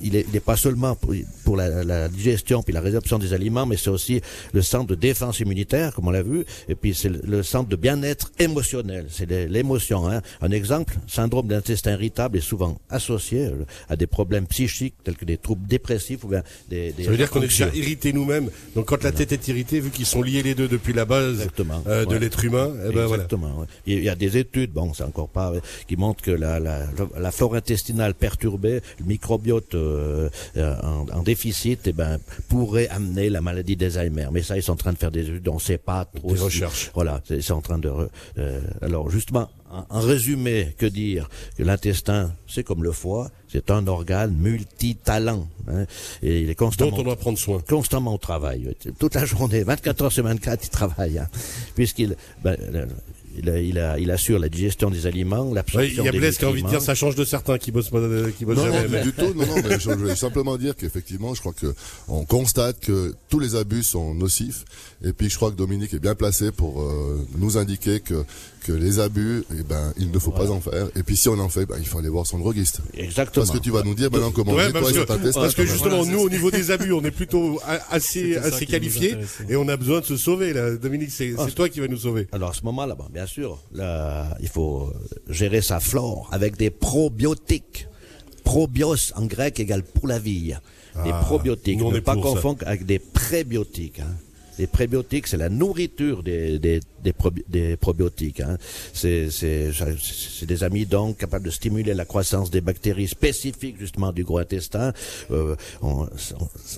il 0.01 0.16
est, 0.16 0.25
il 0.30 0.36
est 0.36 0.40
pas 0.40 0.57
seulement 0.57 0.95
pour, 0.95 1.13
pour 1.44 1.56
la, 1.57 1.84
la 1.84 2.10
digestion 2.10 2.63
puis 2.63 2.74
la 2.74 2.81
résorption 2.81 3.19
des 3.19 3.34
aliments, 3.34 3.66
mais 3.66 3.78
c'est 3.78 3.90
aussi 3.90 4.22
le 4.54 4.62
centre 4.62 4.88
de 4.88 4.95
défense 4.95 5.40
immunitaire, 5.40 5.94
comme 5.94 6.07
on 6.07 6.12
l'a 6.12 6.24
vu, 6.24 6.45
et 6.68 6.75
puis 6.75 6.94
c'est 6.94 7.10
le, 7.10 7.22
le 7.24 7.44
centre 7.44 7.69
de 7.69 7.75
bien-être 7.75 8.31
émotionnel. 8.40 9.07
C'est 9.10 9.30
l'é- 9.30 9.48
l'émotion. 9.48 10.10
Hein. 10.10 10.22
Un 10.42 10.51
exemple, 10.51 10.95
syndrome 11.07 11.48
d'intestin 11.48 11.94
irritable 11.94 12.38
est 12.38 12.42
souvent 12.42 12.80
associé 12.90 13.45
euh, 13.45 13.66
à 13.90 13.95
des 13.95 14.07
problèmes 14.07 14.48
psychiques 14.48 14.95
tels 15.04 15.16
que 15.16 15.25
des 15.25 15.38
troubles 15.38 15.68
dépressifs 15.68 16.24
ou 16.24 16.28
bien 16.28 16.44
des. 16.69 16.92
des 16.94 17.04
Ça 17.04 17.12
veut 17.12 17.18
dire 17.18 17.30
qu'on 17.30 17.42
est 17.42 17.48
déjà 17.48 17.69
irrité 17.74 18.13
nous-mêmes. 18.13 18.50
Donc 18.75 18.86
quand 18.88 19.04
la 19.04 19.12
tête 19.12 19.31
est 19.31 19.48
irritée, 19.48 19.80
vu 19.80 19.90
qu'ils 19.90 20.06
sont 20.06 20.22
liés 20.22 20.44
les 20.44 20.56
deux 20.56 20.68
depuis 20.68 20.94
la 20.94 21.06
base 21.06 21.48
euh, 21.88 22.06
de 22.06 22.10
Ouais. 22.13 22.19
l'être 22.19 22.44
humain, 22.44 22.72
eh 22.90 22.94
ben 22.94 23.06
voilà. 23.06 23.24
Ouais. 23.34 23.66
Il 23.86 24.04
y 24.04 24.10
a 24.10 24.16
des 24.16 24.38
études, 24.38 24.72
bon, 24.72 24.94
c'est 24.94 25.04
encore 25.04 25.30
pas, 25.30 25.51
euh, 25.51 25.60
qui 25.88 25.95
montrent 25.98 26.22
que 26.24 26.31
la, 26.31 26.60
la, 26.60 26.88
la 27.19 27.31
flore 27.31 27.56
intestinale 27.56 28.13
perturbée, 28.13 28.81
le 29.00 29.06
microbiote 29.06 29.75
euh, 29.83 30.30
euh, 30.57 30.75
en, 30.81 31.06
en 31.09 31.24
déficit, 31.24 31.81
eh 31.85 31.94
ben, 31.94 32.18
pourrait 32.50 32.88
amener 32.89 33.30
la 33.30 33.41
maladie 33.41 33.75
d'Alzheimer. 33.75 34.27
Mais 34.31 34.41
ça, 34.41 34.56
ils 34.57 34.63
sont 34.63 34.74
en 34.74 34.77
train 34.77 34.94
de 34.94 34.97
faire 34.97 35.12
des 35.12 35.21
études, 35.21 35.47
on 35.50 35.56
ne 35.56 35.59
sait 35.59 35.77
pas 35.77 36.06
trop. 36.06 36.31
Des 36.31 36.38
si- 36.38 36.44
recherches. 36.44 36.91
Voilà, 36.94 37.21
c'est- 37.27 37.35
ils 37.38 37.44
sont 37.44 37.56
en 37.56 37.62
train 37.62 37.77
de. 37.77 37.91
euh, 38.38 38.62
alors 38.81 39.09
justement, 39.09 39.50
en, 39.89 40.00
résumé, 40.01 40.75
que 40.77 40.85
dire? 40.85 41.30
Que 41.57 41.63
l'intestin, 41.63 42.31
c'est 42.47 42.63
comme 42.63 42.83
le 42.83 42.91
foie, 42.91 43.31
c'est 43.51 43.71
un 43.71 43.88
organe 43.88 44.35
multitalent, 44.35 45.47
hein, 45.68 45.85
et 46.21 46.41
il 46.41 46.50
est 46.50 46.59
Dont 46.59 46.65
constamment 46.68 46.97
on 46.97 47.03
doit 47.03 47.15
prendre 47.15 47.38
soin. 47.38 47.59
constamment 47.68 48.13
au 48.13 48.18
travail. 48.18 48.75
Toute 49.00 49.15
la 49.15 49.25
journée, 49.25 49.63
24 49.63 50.03
heures 50.03 50.12
sur 50.12 50.24
24, 50.24 50.65
il 50.65 50.69
travaille. 50.69 51.18
hein. 51.18 51.27
Puisqu'il 51.75 52.15
ben, 52.44 52.56
euh, 52.74 52.85
il, 53.38 53.50
a- 53.50 53.59
il, 53.59 53.80
a- 53.80 54.00
il 54.00 54.12
assure 54.12 54.39
la 54.39 54.50
digestion 54.50 54.89
des 54.89 55.06
aliments, 55.07 55.47
Ouais, 55.50 55.56
l'absorption 55.56 56.03
Il 56.03 56.06
y 56.06 56.09
a 56.09 56.12
des 56.12 56.19
Blaise 56.19 56.38
qui 56.38 56.45
a 56.45 56.50
envie 56.50 56.62
de 56.62 56.68
dire 56.68 56.80
nutriments. 56.80 56.85
ça 56.85 56.95
change 56.95 57.15
de 57.15 57.25
certains 57.25 57.57
qui 57.57 57.71
bossent, 57.71 57.89
pas- 57.89 57.97
euh, 58.00 58.31
qui 58.38 58.45
bossent 58.45 58.57
Non, 58.57 58.65
jamais. 58.65 58.83
non, 58.83 58.88
mais- 58.91 59.03
du 59.03 59.13
tout. 59.13 59.33
Non, 59.33 59.45
non, 59.45 59.56
mais 59.63 59.80
je, 59.80 59.89
je 59.89 59.89
voulais 59.91 60.15
simplement 60.15 60.57
dire 60.57 60.75
qu'effectivement, 60.75 61.33
je 61.33 61.39
crois 61.41 61.53
que 61.53 61.74
on 62.07 62.25
constate 62.25 62.80
que 62.80 63.13
tous 63.30 63.39
les 63.39 63.56
abus 63.56 63.83
sont 63.83 64.13
nocifs. 64.13 64.65
Et 65.03 65.13
puis, 65.13 65.30
je 65.30 65.35
crois 65.35 65.51
que 65.51 65.56
Dominique 65.57 65.94
est 65.94 66.00
bien 66.00 66.15
placé 66.15 66.51
pour 66.51 66.81
euh, 66.81 67.25
nous 67.38 67.57
indiquer 67.57 68.00
que 68.00 68.24
que 68.65 68.71
les 68.71 69.01
abus, 69.01 69.44
eh 69.59 69.62
ben, 69.63 69.91
il 69.97 70.09
ne 70.09 70.18
faut 70.19 70.31
pas 70.31 70.50
en 70.50 70.62
faire. 70.62 70.88
Et 70.95 71.03
puis, 71.03 71.18
si 71.18 71.27
on 71.27 71.38
en 71.38 71.50
fait, 71.50 71.65
ben, 71.65 71.75
il 71.80 71.85
faut 71.85 72.00
aller 72.00 72.07
voir 72.07 72.25
son 72.25 72.39
droguiste. 72.39 72.80
Exactement. 72.94 73.45
Parce 73.45 73.57
que 73.57 73.62
tu 73.62 73.71
vas 73.71 73.83
nous 73.83 73.94
dire 73.94 74.09
maintenant 74.09 74.31
comment 74.31 74.53
Ouais, 74.53 74.71
parce, 74.71 74.94
cet 74.94 75.06
que, 75.06 75.33
parce 75.33 75.53
que 75.53 75.65
justement, 75.65 75.97
Voilà, 75.97 76.12
nous, 76.13 76.19
au 76.21 76.30
niveau 76.30 76.50
des 76.50 76.71
abus, 76.71 76.94
on 76.94 77.03
est 77.03 77.12
plutôt 77.12 77.59
assez, 77.89 78.38
assez 78.38 78.65
qualifiés 78.65 79.15
et 79.50 79.57
on 79.57 79.68
a 79.68 79.75
besoin 79.75 80.00
de 80.00 80.06
se 80.06 80.15
sauver. 80.15 80.53
Là. 80.53 80.75
Dominique, 80.77 81.12
c'est 81.12 81.33
Ah. 81.38 81.47
toi 81.53 81.68
qui 81.68 81.81
vas 81.81 81.88
nous 81.89 81.97
sauver. 81.97 82.27
Alors 82.31 82.51
à 82.51 82.53
ce 82.53 82.63
moment-là, 82.63 82.95
bon, 82.95 83.03
bien 83.12 83.22
sûr, 83.27 83.59
là, 83.73 84.35
il 84.41 84.47
faut 84.49 84.91
gérer 85.29 85.61
sa 85.61 85.79
flore 85.79 86.29
avec 86.31 86.57
des 86.57 86.69
probiotiques. 86.69 87.87
Probios 88.43 89.13
en 89.15 89.25
grec 89.25 89.59
égale 89.59 89.83
pour 89.83 90.07
la 90.07 90.19
vie. 90.19 90.53
Des 91.03 91.09
Ah, 91.11 91.21
probiotiques. 91.25 91.79
ne 91.81 91.99
pas 91.99 92.15
confondre 92.15 92.63
avec 92.67 92.85
des 92.85 92.99
prébiotiques. 92.99 93.99
hein. 93.99 94.15
Les 94.59 94.67
prébiotiques, 94.67 95.27
c'est 95.27 95.38
la 95.38 95.50
nourriture 95.50 96.21
des, 96.23 96.59
des, 96.59 96.79
des, 97.03 97.11
probi- 97.11 97.44
des 97.50 97.75
probiotiques. 97.77 98.39
Hein. 98.41 98.57
C'est, 98.94 99.29
des 100.45 100.63
amidons 100.63 101.13
capables 101.13 101.45
de 101.45 101.51
stimuler 101.51 101.94
la 101.94 102.05
croissance 102.05 102.51
des 102.51 102.61
bactéries 102.61 103.07
spécifiques 103.07 103.77
justement 103.79 104.11
du 104.11 104.23
gros 104.23 104.38
intestin. 104.39 104.94
Euh, 105.31 105.55
on- 105.81 106.07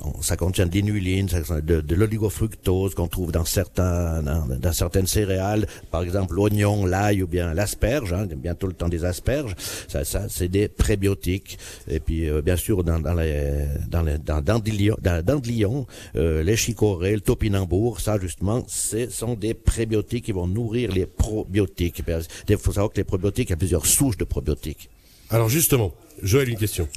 on- 0.04 0.22
ça 0.22 0.38
contient 0.38 0.66
de 0.68 0.72
l'inuline, 0.72 1.28
de, 1.28 1.82
de 1.82 1.96
l'oligofructose 1.96 2.96
qu'on 2.96 3.08
trouve 3.08 3.32
dans 3.32 3.46
certains, 3.46 4.22
dans, 4.22 4.46
dans 4.48 4.74
certaines 4.74 5.08
céréales, 5.08 5.68
par 5.92 6.04
exemple 6.04 6.34
l'oignon, 6.36 6.86
l'ail 6.86 7.24
ou 7.24 7.28
bien 7.28 7.54
l'asperge. 7.54 8.14
Hein, 8.14 8.28
bientôt 8.36 8.68
le 8.68 8.74
temps 8.74 8.90
des 8.90 9.04
asperges. 9.06 9.56
Ça, 9.88 10.04
ça 10.06 10.28
c'est 10.30 10.48
des 10.48 10.68
prébiotiques. 10.68 11.58
Et 11.88 12.00
puis 12.00 12.30
euh, 12.30 12.42
bien 12.42 12.56
sûr 12.56 12.84
dans, 12.84 13.00
dans 13.00 13.14
les 13.14 13.66
dans 13.90 14.02
les 14.04 14.18
dans, 14.18 14.42
dandelion, 14.42 14.96
dans, 15.02 15.24
dandelion, 15.24 15.88
euh, 16.16 16.44
les 16.44 16.56
chicorées, 16.56 17.16
le 17.16 17.22
topinambour, 17.22 17.65
ça 18.00 18.20
justement, 18.20 18.64
ce 18.68 19.10
sont 19.10 19.36
des 19.36 19.54
prébiotiques 19.54 20.26
qui 20.26 20.32
vont 20.32 20.48
nourrir 20.48 20.92
les 20.92 21.06
probiotiques. 21.06 22.02
Il 22.50 22.58
faut 22.58 22.72
savoir 22.72 22.92
que 22.92 22.98
les 22.98 23.04
probiotiques, 23.04 23.50
il 23.50 23.52
y 23.52 23.54
a 23.54 23.58
plusieurs 23.58 23.86
souches 23.86 24.18
de 24.18 24.24
probiotiques. 24.26 24.90
Alors 25.30 25.50
justement, 25.50 25.92
Joël, 26.22 26.50
une 26.50 26.58
question. 26.58 26.88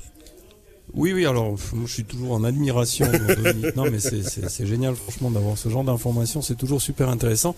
Oui, 0.95 1.13
oui, 1.13 1.27
alors 1.27 1.51
moi 1.75 1.87
je 1.87 1.93
suis 1.93 2.05
toujours 2.05 2.33
en 2.33 2.45
admiration 2.45 3.07
de. 3.07 3.77
Non, 3.77 3.91
mais 3.91 4.01
c'est- 4.01 4.67
génial, 4.67 4.95
franchement, 4.97 5.31
d'avoir 5.31 5.59
ce 5.59 5.69
genre 5.69 5.85
d'informations, 5.85 6.41
c'est 6.43 6.55
toujours 6.57 6.81
super 6.81 7.09
intéressant. 7.11 7.55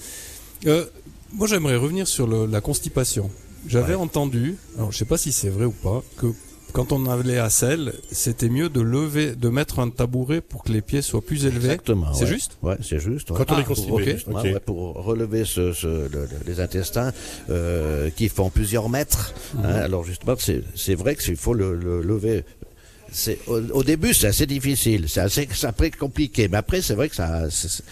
Euh, 0.67 0.85
moi 1.33 1.47
j'aimerais 1.47 1.77
revenir 1.77 2.09
sur 2.09 2.27
le- 2.27 2.47
la 2.47 2.61
constipation. 2.61 3.31
J'avais 3.69 3.95
entendu, 3.95 4.57
alors 4.77 4.91
je 4.91 4.99
sais 4.99 5.05
pas 5.05 5.19
si 5.19 5.33
c'est 5.33 5.49
vrai 5.51 5.65
ou 5.67 5.71
pas, 5.71 6.03
que 6.17 6.27
quand 6.73 6.93
on 6.93 7.07
allait 7.09 7.39
à 7.39 7.51
selle, 7.51 7.93
c'était 8.11 8.49
mieux 8.49 8.69
de 8.69 8.81
lever, 8.81 9.35
de 9.35 9.49
mettre 9.49 9.79
un 9.81 9.91
tabouret 9.91 10.41
pour 10.41 10.63
que 10.65 10.73
les 10.73 10.81
pieds 10.81 11.03
soient 11.03 11.21
plus 11.23 11.45
élevés. 11.47 11.67
Exactement. 11.67 12.13
C'est 12.15 12.25
ouais. 12.25 12.31
juste? 12.31 12.59
Ouais, 12.63 12.77
c'est 12.83 12.99
juste. 13.01 13.31
ouais. 13.31 13.37
Quand 13.39 13.53
on 13.55 13.59
est 13.59 13.65
pour- 13.65 13.77
constipé, 13.77 14.17
ouais, 14.29 14.61
pour 14.61 14.95
relever 15.05 15.45
ce, 15.45 15.73
ce- 15.73 15.87
le- 15.87 16.09
le- 16.11 16.29
les 16.47 16.61
intestins 16.61 17.13
euh, 17.49 18.11
qui 18.11 18.29
font 18.29 18.51
plusieurs 18.51 18.89
mètres. 18.89 19.35
Mhm. 19.55 19.65
hein. 19.65 19.69
alors 19.75 20.05
justement, 20.05 20.35
c'est 20.39 20.63
c'est 20.75 20.95
vrai 20.95 21.17
qu'il 21.17 21.37
faut 21.37 21.55
le, 21.55 21.75
le 21.77 22.03
lever. 22.03 22.45
C'est 23.13 23.39
au, 23.47 23.59
au 23.73 23.83
début 23.83 24.15
c'est 24.15 24.29
assez 24.29 24.47
difficile, 24.47 25.07
c'est 25.09 25.21
assez 25.21 25.49
après 25.65 25.91
compliqué, 25.91 26.49
mais 26.49 26.57
après 26.59 26.81
c'est 26.83 26.95
vrai 26.95 27.09
que 27.09 27.17
ça, 27.17 27.45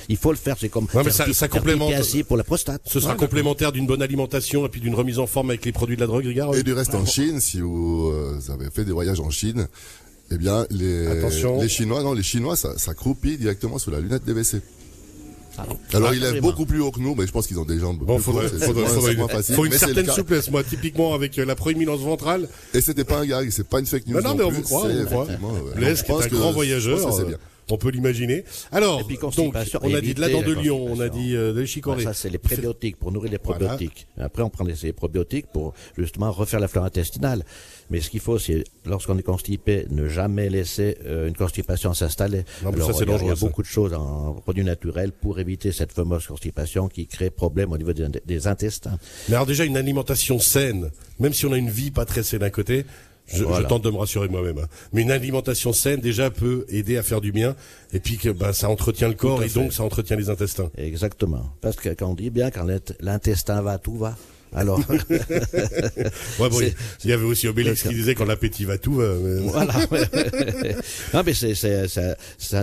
il 0.09 0.17
faut 0.17 0.31
le 0.31 0.37
faire. 0.39 0.57
C'est 0.61 0.69
comme 0.69 0.87
mais 0.95 1.03
faire 1.05 1.13
ça- 1.13 1.33
ça 1.33 1.49
complémente- 1.49 1.93
pour 2.27 2.37
la 2.37 2.45
prostate. 2.45 2.83
Ce 2.87 3.01
sera 3.01 3.13
Ouais, 3.13 3.19
complémentaire 3.19 3.73
d'une 3.73 3.87
bonne 3.87 4.03
alimentation 4.03 4.65
et 4.67 4.69
puis 4.69 4.81
d'une 4.81 4.95
remise 4.95 5.19
en 5.19 5.27
forme 5.27 5.51
avec 5.51 5.65
les 5.65 5.73
produits 5.73 5.97
de 5.97 6.01
la 6.01 6.07
drogue, 6.07 6.25
Rigard 6.27 6.55
Et 6.55 6.63
du 6.63 6.73
reste 6.73 6.95
en 6.95 7.05
Chine, 7.07 7.41
si 7.41 7.61
vous, 7.61 8.09
euh, 8.13 8.39
vous 8.39 8.51
avez 8.51 8.71
fait 8.71 8.85
des 8.85 8.93
voyages 8.93 9.21
en 9.21 9.31
Chine, 9.31 9.67
eh 10.31 10.37
bien, 10.39 10.67
les, 10.71 11.07
Attention. 11.07 11.61
les 11.61 11.69
Chinois, 11.69 12.03
non, 12.03 12.13
les 12.13 12.23
Chinois, 12.23 12.57
ça, 12.57 12.77
ça 12.79 12.95
croupit 12.95 13.39
directement 13.39 13.79
sous 13.79 13.91
la 13.91 14.01
lunette 14.01 14.25
des 14.25 14.33
WC. 14.33 14.61
Alors, 15.93 16.09
Ah, 16.11 16.13
lèvent 16.13 16.23
carrément. 16.23 16.49
beaucoup 16.49 16.67
plus 16.67 16.81
haut 16.81 16.91
que 16.91 17.01
nous, 17.01 17.15
mais 17.15 17.27
je 17.27 17.33
pense 17.33 17.47
qu'ils 17.47 17.59
ont 17.59 17.65
des 17.65 17.79
jambes 17.79 17.99
Bon, 18.01 18.17
plus 18.17 18.25
faudrait, 18.25 18.49
faut 18.49 19.65
une 19.65 19.73
certaine 19.73 20.09
souplesse. 20.11 20.51
Moi, 20.51 20.63
typiquement, 20.63 21.15
avec 21.15 21.39
euh, 21.39 21.45
la 21.45 21.55
proéminence 21.57 22.01
ventrale, 22.01 22.49
Et 22.75 22.81
c'était 22.81 23.05
pas 23.05 23.19
un 23.19 23.27
gag, 23.27 23.51
c'est 23.51 23.67
pas 23.67 23.81
une 23.81 23.87
fake 23.87 24.07
news. 24.07 24.21
Non, 24.21 24.31
non, 24.31 24.35
mais 24.37 24.45
on 24.45 24.51
vous 24.51 24.63
croit, 24.63 24.89
c'est 24.89 24.97
on 24.97 25.01
vous 25.01 25.07
croit. 25.07 25.27
Blaise, 25.77 25.99
Je 25.99 26.05
qui 26.05 26.11
est 26.11 26.15
pense 26.15 26.25
un 26.25 26.29
que- 26.29 26.37
grand 26.37 26.53
voyageur, 26.53 26.99
on 27.71 27.79
peut 27.79 27.91
l'imaginer. 27.91 28.45
Alors, 28.73 29.01
Et 29.01 29.05
puis 29.05 29.17
donc, 29.19 29.55
on 29.83 29.95
a 29.95 30.01
dit 30.01 30.15
de 30.15 30.21
la 30.21 30.29
dent 30.29 30.43
de 30.43 30.53
lion, 30.53 30.87
on 30.89 31.01
a 31.01 31.09
dit 31.09 31.35
euh, 31.37 31.53
de 31.53 31.65
ça, 32.01 32.13
c'est 32.15 32.31
les 32.31 32.39
prébiotiques 32.39 32.97
pour 32.97 33.13
nourrir 33.13 33.31
les 33.33 33.39
Voilà. 33.43 33.67
probiotiques. 33.67 34.07
Après, 34.19 34.43
on 34.43 34.51
prend 34.51 34.65
les, 34.65 34.75
ces 34.75 34.93
probiotiques 34.93 35.47
pour 35.53 35.75
justement 35.97 36.31
refaire 36.33 36.61
la 36.61 36.69
flore 36.69 36.85
intestinale. 36.85 37.45
Mais 37.91 38.01
ce 38.01 38.11
qu'il 38.11 38.21
faut, 38.21 38.39
c'est, 38.39 38.65
lorsqu'on 38.85 39.17
est 39.19 39.23
constipé, 39.23 39.87
ne 39.91 40.09
jamais 40.09 40.51
laisser 40.51 40.99
euh, 41.07 41.27
une 41.29 41.35
constipation 41.35 41.95
s'installer. 41.95 42.45
Alors, 42.61 42.75
ça, 42.95 43.05
il 43.05 43.27
y 43.27 43.31
a- 43.31 43.35
beaucoup 43.37 43.63
de 43.63 43.67
choses 43.67 43.95
en 43.95 44.35
produits 44.35 44.65
naturels 44.65 45.13
pour 45.13 45.39
éviter 45.39 45.73
cette 45.73 45.93
fameuse 45.93 46.27
constipation 46.27 46.89
qui 46.89 47.07
crée 47.07 47.31
problème 47.31 47.73
au 47.73 47.79
niveau 47.79 47.93
des, 47.93 48.07
des 48.27 48.47
intestins. 48.47 48.99
Mais 49.29 49.35
alors 49.37 49.47
déjà, 49.47 49.65
une 49.65 49.77
alimentation 49.77 50.39
saine, 50.39 50.91
même 51.19 51.33
si 51.33 51.47
on 51.47 51.53
a 51.53 51.59
une 51.59 51.71
vie 51.71 51.91
pas 51.91 52.05
très 52.05 52.23
saine 52.23 52.43
à 52.43 52.51
côté, 52.51 52.85
je, 53.29 53.45
Voilà. 53.45 53.63
je 53.65 53.69
tente 53.69 53.83
de 53.85 53.91
me 53.91 53.97
rassurer 53.99 54.29
moi-même. 54.29 54.59
hein. 54.59 54.67
Mais 54.93 55.03
une 55.03 55.11
alimentation 55.11 55.73
saine 55.73 56.01
déjà 56.01 56.31
peut 56.31 56.65
aider 56.69 56.97
à 56.97 57.03
faire 57.03 57.21
du 57.21 57.31
bien, 57.33 57.55
et 57.93 58.01
puis 58.01 58.17
que 58.19 58.31
ben, 58.31 58.53
ça 58.53 58.69
entretient 58.69 59.09
le 59.09 59.15
corps 59.15 59.43
et 59.43 59.49
fait. 59.49 59.61
donc 59.61 59.73
ça 59.73 59.83
entretient 59.85 60.17
les 60.17 60.31
intestins. 60.31 60.71
Exactement. 60.77 61.53
Parce 61.61 61.77
que 61.77 61.91
quand 61.91 62.09
on 62.11 62.15
dit 62.15 62.31
bien, 62.31 62.51
quand 62.51 62.65
l'int- 62.65 62.95
l'intestin 63.01 63.63
va, 63.63 63.79
tout 63.79 63.97
va. 63.97 64.17
Alors, 64.55 64.81
Ouais, 64.89 66.49
bon, 66.49 66.59
C'est- 66.59 66.75
il 67.05 67.11
y 67.11 67.13
avait 67.13 67.25
aussi 67.25 67.49
Obélix 67.49 67.83
qui 67.83 67.89
disait 67.95 68.15
quand 68.15 68.25
l'appétit 68.25 68.65
va, 68.65 68.79
tout 68.79 68.93
mais- 69.01 69.41
voilà. 69.41 69.75
non, 71.15 71.23
mais 71.25 71.35
c'est, 71.35 71.55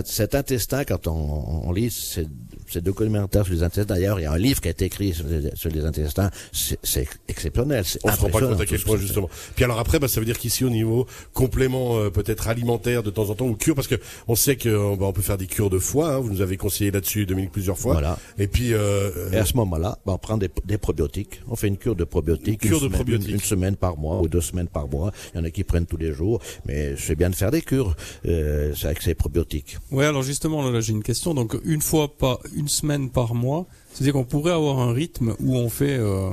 cet 0.06 0.34
intestin, 0.34 0.84
quand 0.84 1.06
on, 1.06 1.68
on 1.68 1.72
lit 1.72 1.90
ces, 1.90 2.26
ces 2.68 2.80
documentaires 2.80 3.44
sur 3.44 3.54
les 3.54 3.62
intestins, 3.62 3.84
d'ailleurs, 3.94 4.18
il 4.20 4.24
y 4.24 4.26
a 4.26 4.32
un 4.32 4.38
livre 4.38 4.60
qui 4.60 4.68
a 4.68 4.70
été 4.70 4.86
écrit 4.86 5.12
sur 5.14 5.26
les, 5.26 5.50
sur 5.54 5.70
les 5.70 5.84
intestins, 5.84 6.30
c'est, 6.52 7.06
exceptionnel. 7.28 7.84
On 8.04 8.10
se 8.12 8.16
rend 8.20 8.28
pas 8.30 8.40
compte 8.40 8.60
à 8.60 8.66
quel 8.66 8.80
point 8.80 8.96
justement. 8.96 9.28
Puis 9.54 9.64
alors 9.64 9.78
après, 9.78 9.98
bah, 9.98 10.08
ça 10.08 10.20
veut 10.20 10.26
dire 10.26 10.38
qu'ici 10.38 10.64
au 10.64 10.70
niveau 10.70 11.06
complément 11.32 11.98
euh, 11.98 12.10
peut-être 12.10 12.48
alimentaire 12.48 13.02
de 13.02 13.10
temps 13.10 13.30
en 13.30 13.34
temps 13.34 13.46
ou 13.46 13.54
cure, 13.54 13.74
parce 13.74 13.86
que 13.88 13.96
on 14.28 14.34
sait 14.34 14.56
que 14.56 14.68
euh, 14.68 14.96
bah, 14.98 15.06
on 15.06 15.12
peut 15.12 15.22
faire 15.22 15.38
des 15.38 15.46
cures 15.46 15.70
de 15.70 15.78
foie. 15.78 16.14
hein, 16.14 16.18
vous 16.18 16.30
nous 16.30 16.40
avez 16.40 16.56
conseillé 16.56 16.90
là-dessus, 16.90 17.26
Dominique, 17.26 17.52
plusieurs 17.52 17.78
fois. 17.78 17.94
Voilà. 17.94 18.18
Et 18.38 18.46
puis 18.48 18.72
euh, 18.74 19.30
Et 19.32 19.36
à 19.38 19.44
ce 19.44 19.56
moment-là, 19.56 19.98
ben, 20.06 20.14
on 20.14 20.18
prend 20.18 20.36
des, 20.36 20.50
des 20.64 20.78
probiotiques. 20.78 21.40
On 21.48 21.56
fait 21.56 21.68
une 21.68 21.75
cure 21.76 21.96
de 21.96 22.04
probiotiques. 22.04 22.64
Une 22.64 22.70
cure 22.70 22.78
une 22.78 22.84
de 22.84 22.88
semaine, 22.88 22.92
probiotiques. 22.92 23.28
Une, 23.28 23.34
une 23.34 23.40
semaine 23.40 23.76
par 23.76 23.96
mois 23.96 24.20
ou 24.20 24.28
deux 24.28 24.40
semaines 24.40 24.68
par 24.68 24.88
mois. 24.88 25.12
Il 25.34 25.38
y 25.38 25.40
en 25.40 25.44
a 25.44 25.50
qui 25.50 25.64
prennent 25.64 25.86
tous 25.86 25.96
les 25.96 26.12
jours. 26.12 26.40
Mais 26.66 26.94
c'est 26.96 27.16
bien 27.16 27.30
de 27.30 27.34
faire 27.34 27.50
des 27.50 27.62
cures 27.62 27.94
euh, 28.26 28.72
c'est 28.74 28.86
avec 28.86 29.02
ces 29.02 29.14
probiotiques. 29.14 29.78
Ouais, 29.90 30.04
alors 30.04 30.22
justement, 30.22 30.68
là, 30.68 30.80
j'ai 30.80 30.92
une 30.92 31.02
question. 31.02 31.34
Donc, 31.34 31.56
une 31.64 31.80
fois 31.80 32.16
pas 32.16 32.38
une 32.54 32.68
semaine 32.68 33.10
par 33.10 33.34
mois, 33.34 33.66
c'est-à-dire 33.92 34.14
qu'on 34.14 34.24
pourrait 34.24 34.52
avoir 34.52 34.78
un 34.78 34.92
rythme 34.92 35.34
où 35.40 35.56
on 35.56 35.68
fait, 35.68 35.96
euh, 35.98 36.30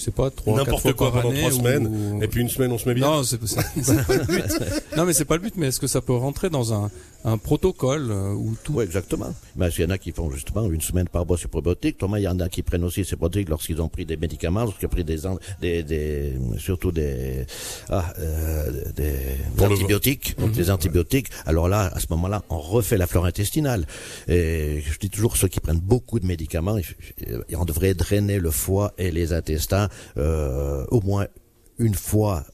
je 0.00 0.04
sais 0.06 0.10
pas, 0.10 0.30
trois, 0.30 0.54
quatre 0.56 0.64
n'importe 0.66 0.82
fois 0.82 0.92
quoi 0.94 1.12
par 1.12 1.22
pendant 1.22 1.30
année. 1.34 1.40
trois 1.40 1.52
semaines. 1.52 1.86
ou- 1.86 2.22
Et 2.22 2.26
puis 2.28 2.40
une 2.40 2.48
semaine, 2.48 2.72
on 2.72 2.78
se 2.78 2.88
met 2.88 2.94
bien. 2.94 3.06
Non, 3.06 3.22
c'est 3.22 3.38
c'est- 3.46 3.60
c'est 3.82 4.06
pas 4.06 4.16
le 4.16 4.24
but. 4.24 4.44
Non, 4.96 5.04
mais 5.04 5.12
c'est 5.12 5.24
pas 5.26 5.36
le 5.36 5.42
but. 5.42 5.54
Mais 5.56 5.68
est-ce 5.68 5.78
que 5.80 5.86
ça 5.86 6.00
peut 6.00 6.14
rentrer 6.14 6.48
dans 6.50 6.72
un, 6.72 6.90
un 7.24 7.36
protocole 7.36 8.10
euh, 8.10 8.32
où 8.32 8.56
tout 8.64 8.72
Oui, 8.74 8.84
exactement. 8.84 9.34
Mais 9.56 9.68
il 9.76 9.82
y 9.82 9.84
en 9.84 9.90
a 9.90 9.98
qui 9.98 10.12
font 10.12 10.30
justement 10.30 10.68
une 10.70 10.80
semaine 10.80 11.06
par 11.08 11.26
mois 11.26 11.36
ces 11.36 11.48
probiotiques. 11.48 11.98
Thomas, 11.98 12.18
il 12.18 12.22
y 12.22 12.28
en 12.28 12.40
a 12.40 12.48
qui 12.48 12.62
prennent 12.62 12.84
aussi 12.84 13.04
ces 13.04 13.16
probiotiques 13.16 13.50
lorsqu'ils 13.50 13.80
ont 13.82 13.88
pris 13.88 14.06
des 14.06 14.16
médicaments, 14.16 14.62
lorsqu'ils 14.64 14.86
ont 14.86 14.88
pris 14.88 15.04
des, 15.04 15.18
des, 15.60 15.82
des 15.82 16.32
surtout 16.58 16.92
des, 16.92 17.44
ah, 17.90 18.12
euh, 18.18 18.70
des 18.96 19.12
le- 19.58 19.64
antibiotiques, 19.64 20.38
donc 20.38 20.52
des 20.52 20.70
antibiotiques. 20.70 21.26
Alors 21.44 21.68
là, 21.68 21.90
à 21.94 22.00
ce 22.00 22.06
moment-là, 22.10 22.42
on 22.48 22.58
refait 22.58 22.96
la 22.96 23.06
flore 23.06 23.26
intestinale. 23.26 23.86
Et 24.28 24.82
je 24.90 24.98
dis 24.98 25.10
toujours 25.10 25.36
ceux 25.36 25.48
qui 25.48 25.60
prennent 25.60 25.78
beaucoup 25.80 26.20
de 26.20 26.26
médicaments, 26.26 26.78
on 27.54 27.64
devrait 27.66 27.92
drainer 27.94 28.38
le 28.38 28.50
foie 28.50 28.94
et 28.96 29.10
les 29.10 29.32
intestins 29.34 29.89
euh, 30.16 30.84
au 30.90 31.00
moins 31.00 31.26
une 31.78 31.94
fois 31.94 32.44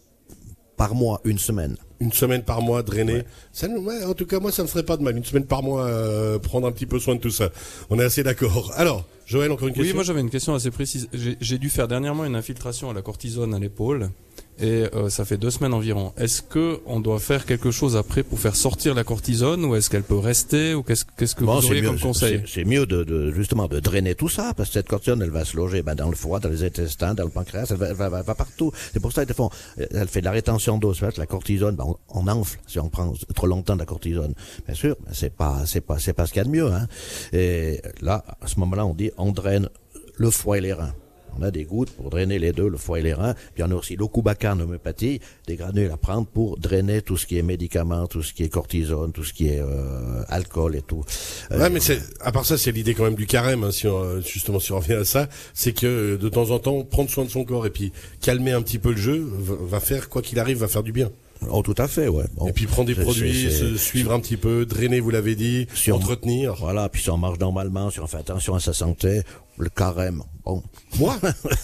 par 0.77 0.95
mois, 0.95 1.21
une 1.25 1.39
semaine. 1.39 1.77
Une 2.01 2.13
semaine 2.13 2.43
par 2.43 2.61
mois 2.61 2.83
drainée. 2.83 3.23
Ça, 3.53 3.67
nous- 3.67 3.81
ouais, 3.81 4.05
en 4.05 4.13
tout 4.13 4.27
cas, 4.27 4.39
moi, 4.39 4.53
ça 4.53 4.63
me 4.63 4.69
ferait 4.69 4.83
pas 4.83 4.99
de 4.99 5.03
mal. 5.03 5.17
Une 5.17 5.25
semaine 5.25 5.47
par 5.47 5.63
mois, 5.63 5.87
euh, 5.87 6.39
prendre 6.39 6.67
un 6.67 6.73
petit 6.73 6.85
peu 6.85 6.99
soin 6.99 7.15
de 7.15 7.21
tout 7.21 7.31
ça. 7.31 7.49
On 7.89 7.99
est 7.99 8.05
assez 8.05 8.23
d'accord. 8.23 8.73
Alors, 8.77 9.07
Joël, 9.25 9.51
encore 9.51 9.69
une 9.69 9.73
Oui, 9.73 9.79
question. 9.79 9.95
moi 9.95 10.05
j'avais 10.05 10.21
une 10.21 10.29
question 10.31 10.55
assez 10.55 10.71
précise. 10.71 11.09
J'ai 11.15 11.37
j'ai 11.41 11.59
dû 11.59 11.71
faire 11.71 11.89
dernièrement 11.89 12.25
une 12.27 12.37
infiltration 12.37 12.91
à 12.91 12.95
la 12.95 13.01
cortisone 13.03 13.55
à 13.55 13.59
l'épaule 13.59 14.11
et 14.59 14.87
euh, 14.95 15.09
ça 15.11 15.25
fait 15.25 15.37
deux 15.37 15.51
semaines 15.51 15.75
environ. 15.75 16.13
Est-ce 16.17 16.41
que 16.43 16.81
on 16.87 17.01
doit 17.01 17.19
faire 17.19 17.45
quelque 17.47 17.71
chose 17.71 17.97
après 17.97 18.23
pour 18.23 18.39
faire 18.39 18.57
sortir 18.57 18.95
la 18.95 19.05
cortisone 19.05 19.65
ou 19.65 19.75
est-ce 19.77 19.91
qu'elle 19.91 20.03
peut 20.03 20.19
rester 20.19 20.75
ou 20.75 20.83
qu'est-ce 20.83 21.05
qu'est-ce 21.17 21.35
que 21.35 21.45
Bon, 21.45 21.59
vous 21.61 21.67
auriez 21.67 21.83
mieux- 21.83 21.89
comme 21.91 21.99
conseil? 22.01 22.43
c'est- 22.47 22.65
mieux 22.65 22.87
de, 22.87 23.05
de- 23.05 23.31
justement 23.33 23.69
de 23.69 23.81
drainer 23.81 24.15
tout 24.15 24.29
ça, 24.29 24.55
parce 24.57 24.71
que 24.71 24.75
cette 24.75 24.89
cortisone, 24.89 25.21
elle 25.23 25.31
va 25.31 25.45
se 25.45 25.57
loger 25.57 25.83
ben, 25.83 25.95
dans 25.95 26.09
le 26.09 26.17
foie, 26.17 26.41
dans 26.41 26.49
les 26.49 26.65
intestins, 26.65 27.15
dans 27.15 27.25
le 27.25 27.31
pancréas, 27.31 27.67
elle 27.71 27.77
va, 27.77 27.89
elle 27.89 27.95
va, 27.97 28.09
va- 28.09 28.23
va 28.23 28.35
partout. 28.35 28.73
C'est 28.93 29.01
pour 29.01 29.13
ça 29.13 29.27
qu'ils 29.27 29.35
font, 29.35 29.51
elle 29.77 30.09
fait 30.09 30.21
de 30.21 30.25
la 30.27 30.33
rétention 30.33 30.79
d'eau. 30.79 30.93
La 31.17 31.27
cortisone, 31.27 31.77
ben, 31.77 31.85
on, 31.87 31.97
on 32.21 32.29
enfle 32.29 32.59
si 32.67 32.79
on 32.79 32.89
prend 32.89 33.13
trop 33.35 33.47
longtemps 33.47 33.75
de 33.75 33.81
la 33.81 33.87
cortisone. 33.87 34.33
Bien 34.67 34.75
sûr, 34.75 34.97
mais 35.07 35.13
c'est 35.13 35.35
pas, 35.35 35.63
c'est 35.67 35.81
pas, 35.81 35.99
c'est 35.99 36.13
pas 36.15 36.27
ce 36.27 36.33
qu'il 36.33 36.41
y 36.41 36.43
a 36.43 36.45
de 36.45 36.51
mieux. 36.51 36.73
Hein. 36.73 36.87
Et 37.33 37.81
là, 38.01 38.25
à 38.41 38.47
ce 38.47 38.59
moment-là, 38.61 38.87
on 38.87 38.95
dit, 38.95 39.11
on 39.19 39.33
draine 39.33 39.69
le 40.17 40.31
foie 40.31 40.59
et 40.59 40.61
les 40.61 40.73
reins. 40.73 40.95
On 41.39 41.43
a 41.43 41.51
des 41.51 41.65
gouttes 41.65 41.91
pour 41.91 42.11
drainer 42.11 42.39
les 42.39 42.53
deux, 42.53 42.69
le 42.69 42.77
foie 42.77 43.01
et 43.01 43.03
les 43.03 43.15
reins. 43.15 43.35
Puis 43.55 43.63
on 43.63 43.71
a 43.71 43.75
aussi 43.75 43.97
l'okubaca 43.97 44.55
en 44.55 44.61
homéopathie, 44.61 45.21
des 45.47 45.57
granules 45.57 45.91
à 45.91 45.97
prendre 45.97 46.27
pour 46.27 46.59
drainer 46.59 47.03
tout 47.03 47.17
ce 47.17 47.27
qui 47.27 47.39
est 47.39 47.43
médicaments, 47.43 48.07
tout 48.07 48.23
ce 48.23 48.33
qui 48.33 48.43
est 48.45 48.49
cortisone, 48.49 49.13
tout 49.13 49.25
ce 49.25 49.33
qui 49.33 49.49
est 49.49 49.61
euh, 49.61 50.23
alcool 50.29 50.77
et 50.77 50.83
tout. 50.83 51.05
Euh, 51.53 51.59
Ouais, 51.59 51.71
mais 51.71 51.81
c'est, 51.81 52.01
à 52.21 52.33
part 52.33 52.45
ça, 52.45 52.57
c'est 52.59 52.71
l'idée 52.71 52.95
quand 52.95 53.05
même 53.05 53.15
du 53.15 53.27
carême, 53.27 53.65
hein, 53.65 53.73
si 53.73 53.87
on, 53.89 54.03
euh, 54.03 54.21
justement, 54.21 54.61
si 54.61 54.73
on 54.73 54.79
revient 54.79 54.95
à 54.95 55.05
ça, 55.05 55.29
c'est 55.53 55.73
que 55.73 56.17
de 56.17 56.29
temps 56.29 56.51
en 56.51 56.59
temps, 56.59 56.85
prendre 56.85 57.11
soin 57.11 57.25
de 57.25 57.31
son 57.31 57.45
corps 57.45 57.67
et 57.67 57.71
puis 57.71 57.93
calmer 58.21 58.53
un 58.53 58.63
petit 58.63 58.79
peu 58.79 58.91
le 58.91 58.97
jeu 58.97 59.27
va 59.41 59.81
faire, 59.81 60.09
quoi 60.09 60.23
qu'il 60.23 60.39
arrive, 60.39 60.59
va 60.59 60.69
faire 60.69 60.83
du 60.83 60.93
bien. 60.93 61.11
Oh, 61.51 61.63
tout 61.63 61.75
à 61.79 61.87
fait, 61.87 62.09
ouais. 62.09 62.25
Bon, 62.35 62.49
et 62.49 62.53
puis 62.53 62.67
prendre 62.67 62.87
des 62.89 62.95
produits, 62.95 63.51
se 63.53 63.77
suivre 63.77 64.13
un 64.13 64.21
petit 64.21 64.37
peu, 64.37 64.65
drainer, 64.67 65.01
vous 65.01 65.11
l'avez 65.11 65.35
dit, 65.37 65.67
Si 65.75 65.93
on- 65.93 65.97
entretenir. 65.97 66.55
Voilà, 66.55 66.89
puis 66.89 67.03
si 67.03 67.11
on 67.11 67.17
mange 67.19 67.39
normalement, 67.39 67.91
si 67.91 68.01
on 68.01 68.07
fait 68.07 68.17
attention 68.19 68.55
à 68.55 68.61
sa 68.61 68.73
santé, 68.73 69.23
le 69.59 69.69
carême, 69.69 70.23
bon. 70.45 70.63
Moi, 70.99 71.17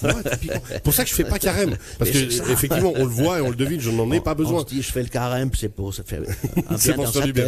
moi, 0.03 0.15
typiquement. 0.33 0.61
pour 0.85 0.95
ça 0.95 1.05
que 1.05 1.11
je 1.11 1.15
fais 1.15 1.25
pas 1.25 1.39
carême, 1.39 1.77
parce 1.99 2.11
Mais 2.13 2.27
que 2.27 2.53
effectivement, 2.53 2.93
on 2.97 3.05
le 3.05 3.11
voit 3.11 3.39
et 3.39 3.41
on 3.43 3.51
le 3.51 3.57
devine, 3.57 3.81
je 3.81 3.91
n'en 3.91 4.11
ai 4.13 4.21
pas 4.21 4.33
On 4.33 4.37
besoin. 4.37 4.61
se 4.61 4.67
dit, 4.67 4.83
je 4.83 4.93
fais 4.93 5.03
le 5.03 5.09
carême, 5.09 5.51
c'est 5.59 5.69
pour 5.69 5.93
se 5.95 6.03
faire 6.03 6.23
un 6.71 6.77
C'est 6.77 6.89
bien 6.89 6.95
pour 6.97 7.05
dans 7.07 7.13
sa 7.13 7.21
du 7.23 7.33
bien. 7.33 7.45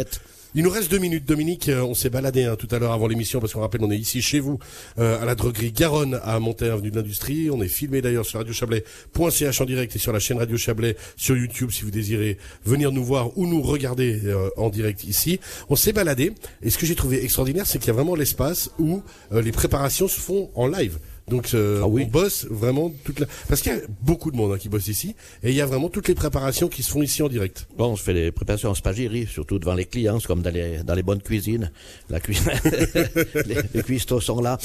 Il 0.57 0.63
nous 0.63 0.69
reste 0.69 0.89
deux 0.89 0.99
minutes, 0.99 1.25
Dominique. 1.25 1.67
Euh, 1.67 1.81
on 1.81 1.93
s'est 1.93 2.09
baladé 2.09 2.45
hein, 2.45 2.55
tout 2.55 2.69
à 2.71 2.79
l'heure 2.79 2.93
avant 2.93 3.07
l'émission 3.07 3.41
parce 3.41 3.51
qu'on 3.51 3.59
rappelle, 3.59 3.83
on 3.83 3.91
est 3.91 3.97
ici 3.97 4.21
chez 4.21 4.39
vous 4.39 4.57
euh, 4.99 5.21
à 5.21 5.25
la 5.25 5.35
droguerie 5.35 5.73
Garonne 5.73 6.17
à 6.23 6.39
Montaix, 6.39 6.69
avenue 6.69 6.91
de 6.91 6.95
l'Industrie. 6.95 7.49
On 7.49 7.61
est 7.61 7.67
filmé 7.67 8.01
d'ailleurs 8.01 8.25
sur 8.25 8.39
radiochablais.ch 8.39 9.59
en 9.59 9.65
direct 9.65 9.93
et 9.93 9.99
sur 9.99 10.13
la 10.13 10.19
chaîne 10.19 10.37
Radio 10.37 10.55
Chablais 10.55 10.95
sur 11.17 11.35
YouTube 11.35 11.71
si 11.71 11.83
vous 11.83 11.91
désirez 11.91 12.37
venir 12.63 12.93
nous 12.93 13.03
voir 13.03 13.37
ou 13.37 13.47
nous 13.47 13.61
regarder 13.61 14.21
euh, 14.27 14.49
en 14.55 14.69
direct 14.69 15.03
ici. 15.03 15.41
On 15.67 15.75
s'est 15.75 15.91
baladé 15.91 16.31
et 16.63 16.69
ce 16.69 16.77
que 16.77 16.85
j'ai 16.85 16.95
trouvé 16.95 17.21
extraordinaire, 17.21 17.67
c'est 17.67 17.77
qu'il 17.77 17.87
y 17.87 17.91
a 17.91 17.93
vraiment 17.93 18.15
l'espace 18.15 18.71
où 18.79 19.03
euh, 19.33 19.41
les 19.41 19.51
préparations 19.51 20.07
se 20.07 20.21
font 20.21 20.51
en 20.55 20.67
live. 20.67 20.99
Donc 21.27 21.53
euh, 21.53 21.81
Ah 21.83 21.87
oui. 21.87 22.03
on 22.07 22.11
bosse 22.11 22.45
vraiment 22.49 22.91
toute 23.03 23.19
la... 23.19 23.25
parce 23.47 23.61
qu'il 23.61 23.71
y 23.71 23.75
a 23.75 23.79
beaucoup 24.01 24.29
de 24.31 24.37
monde 24.37 24.53
hein, 24.53 24.57
qui 24.59 24.69
bosse 24.69 24.87
ici 24.87 25.15
et 25.43 25.49
il 25.49 25.55
y 25.55 25.61
a 25.61 25.65
vraiment 25.65 25.89
toutes 25.89 26.07
les 26.07 26.13
préparations 26.15 26.67
qui 26.67 26.83
se 26.83 26.91
font 26.91 27.01
ici 27.01 27.23
en 27.23 27.27
direct. 27.29 27.67
Bon, 27.77 27.95
je 27.95 28.03
fais 28.03 28.13
les 28.13 28.31
préparations 28.31 28.69
en 28.69 28.75
spagyrie, 28.75 29.25
surtout 29.25 29.57
devant 29.57 29.73
les 29.73 29.85
clients, 29.85 30.19
c'est 30.19 30.27
comme 30.27 30.41
dans 30.41 30.53
les, 30.53 30.83
dans 30.83 30.93
les 30.93 31.03
bonnes 31.03 31.21
cuisines. 31.21 31.71
La 32.09 32.19
cuisine, 32.19 32.51
les, 33.45 33.55
les 33.73 33.83
cuistots 33.83 34.21
sont 34.21 34.41
là. 34.41 34.57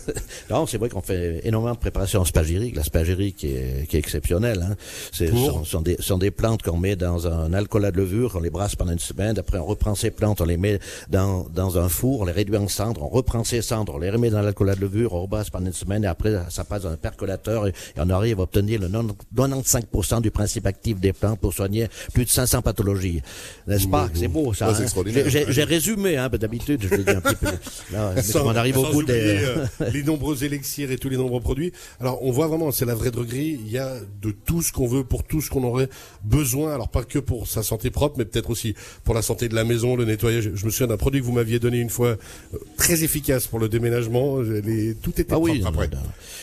non, 0.50 0.66
c'est 0.66 0.78
vrai 0.78 0.88
qu'on 0.88 1.02
fait 1.02 1.40
énormément 1.44 1.74
de 1.74 1.78
préparations 1.80 2.20
en 2.20 2.24
spagyrie, 2.24 2.72
la 2.72 2.82
spagyrie 2.82 3.32
qui 3.32 3.48
est, 3.48 3.88
qui 3.88 3.96
est 3.96 4.00
exceptionnelle. 4.00 4.66
Hein. 4.70 4.76
C'est, 5.12 5.28
sont, 5.28 5.64
sont 5.64 5.82
des, 5.82 5.96
sont 6.00 6.18
des 6.18 6.30
plantes 6.30 6.62
qu'on 6.62 6.78
met 6.78 6.96
dans 6.96 7.26
un 7.28 7.52
alcool 7.52 7.82
de 7.92 7.96
levure, 7.96 8.32
on 8.34 8.40
les 8.40 8.50
brasse 8.50 8.74
pendant 8.74 8.92
une 8.92 8.98
semaine, 8.98 9.38
après 9.38 9.58
on 9.58 9.66
reprend 9.66 9.94
ces 9.94 10.10
plantes, 10.10 10.40
on 10.40 10.44
les 10.44 10.56
met 10.56 10.80
dans, 11.10 11.46
dans 11.54 11.78
un 11.78 11.88
four, 11.88 12.20
on 12.22 12.24
les 12.24 12.32
réduit 12.32 12.56
en 12.56 12.66
cendres, 12.66 13.02
on 13.04 13.08
reprend 13.08 13.44
ces 13.44 13.62
cendres, 13.62 13.94
on 13.94 13.98
les 13.98 14.10
remet 14.10 14.30
dans 14.30 14.42
l'alcool 14.42 14.74
de 14.74 14.80
levure, 14.80 15.12
on 15.12 15.22
rebrasse 15.22 15.50
pendant 15.50 15.66
une 15.66 15.72
semaine, 15.72 16.04
après 16.08 16.36
ça 16.50 16.64
passe 16.64 16.82
dans 16.82 16.90
un 16.90 16.96
percolateur, 16.96 17.66
et, 17.68 17.70
et 17.70 18.00
on 18.00 18.10
arrive 18.10 18.40
à 18.40 18.42
obtenir 18.42 18.80
le 18.80 18.88
95% 19.36 20.20
du 20.20 20.30
principe 20.30 20.66
actif 20.66 20.98
des 20.98 21.12
plantes 21.12 21.38
pour 21.40 21.52
soigner 21.54 21.88
plus 22.12 22.24
de 22.24 22.30
500 22.30 22.62
pathologies. 22.62 23.22
N'est-ce 23.66 23.86
pas? 23.88 24.08
C'est 24.14 24.28
beau 24.28 24.52
ça. 24.54 24.70
Hein? 24.70 24.86
J'ai- 25.26 25.64
résumé, 25.64 26.16
hein, 26.16 26.28
d'habitude, 26.30 26.80
je 26.82 26.94
l'ai 26.94 27.04
dit 27.04 27.10
un 27.10 27.20
petit 27.20 27.34
peu. 27.36 27.46
Là, 27.92 28.12
mais 28.16 28.22
Sans- 28.22 28.46
on 28.46 28.56
arrive 28.56 28.78
au 28.78 28.90
bout 28.90 29.02
des... 29.02 29.12
euh, 29.44 29.66
les 29.92 30.02
nombreux 30.02 30.42
élixirs 30.44 30.90
et 30.90 30.96
tous 30.96 31.08
les 31.10 31.16
nombreux 31.16 31.40
produits. 31.40 31.72
Alors 32.00 32.22
on 32.22 32.30
voit 32.32 32.46
vraiment, 32.46 32.70
c'est 32.72 32.84
la 32.86 32.94
vraie 32.94 33.10
droguerie. 33.10 33.60
Il 33.64 33.70
y 33.70 33.78
a 33.78 33.96
de 34.22 34.30
tout 34.30 34.62
ce 34.62 34.72
qu'on 34.72 34.86
veut 34.86 35.04
pour 35.04 35.24
tout 35.24 35.40
ce 35.42 35.50
qu'on 35.50 35.62
aurait 35.64 35.88
besoin. 36.24 36.72
Alors 36.74 36.88
pas 36.88 37.02
que 37.04 37.18
pour 37.18 37.46
sa 37.48 37.62
santé 37.62 37.90
propre, 37.90 38.16
mais 38.18 38.24
peut-être 38.24 38.50
aussi 38.50 38.74
pour 39.04 39.14
la 39.14 39.22
santé 39.22 39.48
de 39.48 39.54
la 39.54 39.64
maison, 39.64 39.94
le 39.96 40.04
nettoyage. 40.04 40.50
Je 40.54 40.64
me 40.64 40.70
souviens 40.70 40.86
d'un 40.86 40.96
produit 40.96 41.20
que 41.20 41.26
vous 41.26 41.32
m'aviez 41.32 41.58
donné 41.58 41.78
une 41.78 41.90
fois, 41.90 42.08
euh, 42.54 42.58
très 42.78 43.04
efficace 43.04 43.46
pour 43.46 43.58
le 43.58 43.68
déménagement. 43.68 44.38
Les- 44.40 44.94
tout 44.94 45.20
était 45.20 45.34
Ah 45.34 45.38
oui, 45.38 45.60
propre 45.60 45.82
après. 45.82 45.90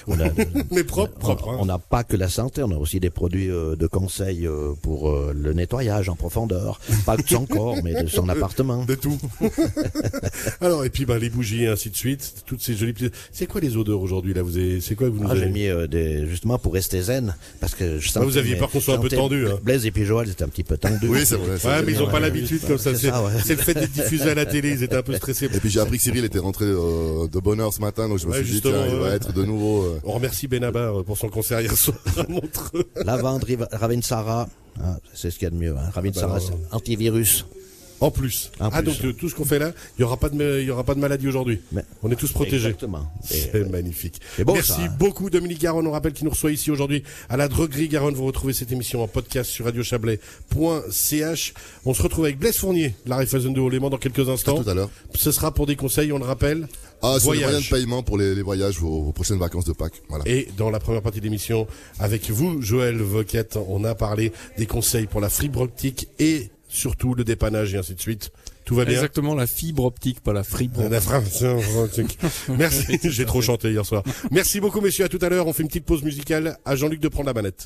On 0.07 0.19
a- 0.19 0.25
Mais 0.71 0.83
propre, 0.83 1.17
propre. 1.17 1.49
hein. 1.49 1.57
On 1.59 1.65
n'a 1.65 1.79
pas 1.79 2.03
que 2.03 2.15
la 2.17 2.29
santé, 2.29 2.61
on 2.63 2.71
a 2.71 2.75
aussi 2.75 2.99
des 2.99 3.09
produits 3.09 3.49
euh, 3.49 3.75
de 3.75 3.87
conseil 3.87 4.45
euh, 4.47 4.73
pour 4.81 5.09
euh, 5.09 5.33
le 5.35 5.53
nettoyage 5.53 6.09
en 6.09 6.15
profondeur. 6.15 6.79
Pas 7.05 7.17
de 7.17 7.23
son 7.27 7.45
corps, 7.45 7.77
mais 7.83 8.01
de 8.03 8.07
son 8.07 8.27
appartement. 8.35 8.85
De 8.85 8.95
tout. 8.95 9.17
Alors 10.61 10.85
et 10.85 10.89
puis 10.89 11.05
ben 11.05 11.17
les 11.17 11.29
bougies 11.29 11.63
et 11.63 11.67
ainsi 11.67 11.89
de 11.89 11.95
suite, 11.95 12.43
toutes 12.45 12.61
ces 12.61 12.75
jolies 12.75 12.93
petites. 12.93 13.13
C'est 13.31 13.45
quoi 13.47 13.61
les 13.61 13.77
odeurs 13.77 13.99
aujourd'hui 14.01 14.33
là? 14.33 14.41
Vous 14.41 14.57
avez, 14.57 14.81
c'est 14.81 14.95
quoi 14.95 15.07
que 15.07 15.13
vous 15.13 15.23
nous 15.23 15.29
Ah, 15.29 15.35
j'ai 15.35 15.43
avez 15.43 15.51
mis 15.51 15.67
euh, 15.67 15.87
des, 15.87 16.27
justement 16.27 16.57
pour 16.57 16.73
rester 16.73 17.01
zen, 17.01 17.35
parce 17.59 17.75
que 17.75 17.99
je 17.99 18.09
sentais... 18.09 18.25
vous 18.25 18.37
aviez 18.37 18.57
qu'on 18.57 18.79
soit 18.79 18.95
un 18.95 18.99
peu 18.99 19.09
tendu, 19.09 19.47
hein. 19.47 19.59
Blaise 19.63 19.85
et 19.85 19.91
puis 19.91 20.05
Joël 20.05 20.29
étaient 20.29 20.43
un 20.43 20.47
petit 20.49 20.63
peu 20.63 20.77
tendus. 20.77 21.07
Oui, 21.07 21.19
c'est 21.25 21.35
vrai. 21.35 21.57
c'est 21.59 21.67
Ouais, 21.67 21.73
vrai. 21.75 21.83
mais 21.85 21.91
ils 21.93 22.01
ont 22.01 22.09
pas 22.09 22.19
l'habitude 22.19 22.61
comme 22.67 22.77
ça. 22.77 22.93
c'est 22.95 23.11
ouais. 23.11 23.15
le 23.49 23.55
fait 23.55 23.73
d'être 23.73 23.91
diffusé 23.91 24.29
à 24.29 24.35
la 24.35 24.45
télé. 24.45 24.71
Ils 24.71 24.83
étaient 24.83 24.95
un 24.95 25.03
peu 25.03 25.15
stressés. 25.15 25.45
Et 25.45 25.59
puis 25.59 25.69
j'ai 25.69 25.79
appris 25.79 25.97
que 25.97 26.03
Cyril 26.03 26.25
était 26.25 26.39
rentré 26.39 26.65
euh, 26.65 27.27
de 27.27 27.39
bonne 27.39 27.59
heure 27.59 27.73
ce 27.73 27.81
matin, 27.81 28.07
donc 28.09 28.19
je 28.19 28.25
me 28.27 28.31
Ouais, 28.31 28.43
suis 28.43 28.53
dit, 28.55 28.61
tiens, 28.61 28.85
il 28.91 28.95
va 28.95 29.09
être 29.15 29.33
de 29.33 29.43
nouveau... 29.45 29.83
euh, 29.83 29.99
On 30.03 30.13
remercie 30.13 30.47
Benabar 30.47 31.03
pour 31.03 31.17
son 31.17 31.29
concert 31.29 31.61
hier 31.61 31.75
soir 31.75 31.97
à 32.17 32.29
Montreux. 32.29 32.89
Lavande, 33.03 33.45
Ravensara, 33.71 34.47
ah, 34.81 34.97
c'est 35.13 35.31
ce 35.31 35.39
qu'il 35.39 35.45
y 35.45 35.47
a 35.47 35.51
de 35.51 35.55
mieux. 35.55 35.75
Hein. 35.77 35.89
Ravensara, 35.93 36.35
bah, 36.35 36.39
c'est 36.45 36.75
antivirus. 36.75 37.45
En 38.01 38.11
plus. 38.11 38.51
En 38.59 38.69
ah 38.71 38.81
plus. 38.81 38.91
donc 38.91 39.05
euh, 39.05 39.13
tout 39.13 39.29
ce 39.29 39.35
qu'on 39.35 39.45
fait 39.45 39.57
là, 39.59 39.71
il 39.97 40.01
y 40.01 40.03
aura 40.03 40.17
pas 40.17 40.27
de 40.27 40.61
y 40.61 40.69
aura 40.69 40.83
pas 40.83 40.95
de 40.95 40.99
maladie 40.99 41.29
aujourd'hui. 41.29 41.61
On 42.03 42.11
est 42.11 42.15
tous 42.17 42.31
protégés. 42.31 42.67
Exactement. 42.67 43.09
C'est 43.23 43.55
euh, 43.55 43.69
magnifique. 43.69 44.19
Merci 44.45 44.73
ça, 44.73 44.81
hein. 44.81 44.95
beaucoup 44.99 45.29
Dominique 45.29 45.61
Garonne. 45.61 45.87
On 45.87 45.91
rappelle 45.91 46.11
qu'il 46.11 46.25
nous 46.25 46.31
reçoit 46.31 46.51
ici 46.51 46.71
aujourd'hui 46.71 47.03
à 47.29 47.37
la 47.37 47.47
droguerie 47.47 47.87
Garonne. 47.87 48.13
Vous 48.13 48.25
retrouvez 48.25 48.51
cette 48.53 48.71
émission 48.71 49.01
en 49.01 49.07
podcast 49.07 49.49
sur 49.49 49.63
radiochablais.ch. 49.65 51.53
On 51.85 51.93
se 51.93 52.03
retrouve 52.03 52.25
avec 52.25 52.37
Blaise 52.37 52.57
Fournier, 52.57 52.95
la 53.05 53.15
Raiffeisen 53.15 53.53
de 53.53 53.61
Haut-Léman 53.61 53.89
dans 53.89 53.97
quelques 53.97 54.27
À 54.27 54.33
instants. 54.33 54.61
tout 54.61 54.69
à 54.69 54.73
l'heure. 54.73 54.89
Ce 55.13 55.31
sera 55.31 55.53
pour 55.53 55.65
des 55.65 55.77
conseils, 55.77 56.11
on 56.11 56.19
le 56.19 56.25
rappelle. 56.25 56.67
Ah, 57.05 57.13
les 57.17 57.23
Voyage. 57.23 57.43
moyens 57.45 57.69
de 57.69 57.75
paiement 57.75 58.03
pour 58.03 58.17
les, 58.17 58.33
les 58.33 58.41
voyages, 58.41 58.79
vos, 58.79 59.03
vos 59.03 59.11
prochaines 59.11 59.37
vacances 59.37 59.65
de 59.65 59.73
Pâques. 59.73 60.01
Voilà. 60.09 60.23
Et 60.27 60.47
dans 60.57 60.69
la 60.71 60.79
première 60.79 61.01
partie 61.01 61.19
de 61.19 61.25
l'émission, 61.25 61.67
avec 61.99 62.29
vous, 62.31 62.61
Joël 62.61 62.97
Voquette, 62.97 63.57
on 63.67 63.83
a 63.83 63.93
parlé 63.93 64.31
des 64.57 64.65
conseils 64.65 65.05
pour 65.05 65.21
la 65.21 65.29
fibre 65.29 65.61
optique 65.61 66.07
et 66.19 66.49
surtout 66.67 67.13
le 67.13 67.23
dépannage 67.23 67.73
et 67.73 67.77
ainsi 67.77 67.93
de 67.93 68.01
suite. 68.01 68.31
Tout 68.65 68.73
va 68.75 68.83
bien 68.83 68.95
Exactement, 68.95 69.35
la 69.35 69.45
fibre 69.45 69.85
optique, 69.85 70.21
pas 70.21 70.33
la 70.33 70.43
fibre. 70.43 70.89
La 70.89 70.99
fibre 70.99 71.77
optique. 71.77 72.17
Merci, 72.49 72.99
j'ai 73.03 73.25
trop 73.25 73.41
chanté 73.41 73.69
hier 73.69 73.85
soir. 73.85 74.01
Merci 74.31 74.59
beaucoup 74.59 74.81
messieurs, 74.81 75.05
à 75.05 75.09
tout 75.09 75.19
à 75.21 75.29
l'heure. 75.29 75.45
On 75.45 75.53
fait 75.53 75.61
une 75.61 75.67
petite 75.69 75.85
pause 75.85 76.01
musicale 76.01 76.57
à 76.65 76.75
Jean-Luc 76.75 76.99
de 76.99 77.07
prendre 77.07 77.27
la 77.27 77.33
manette. 77.33 77.63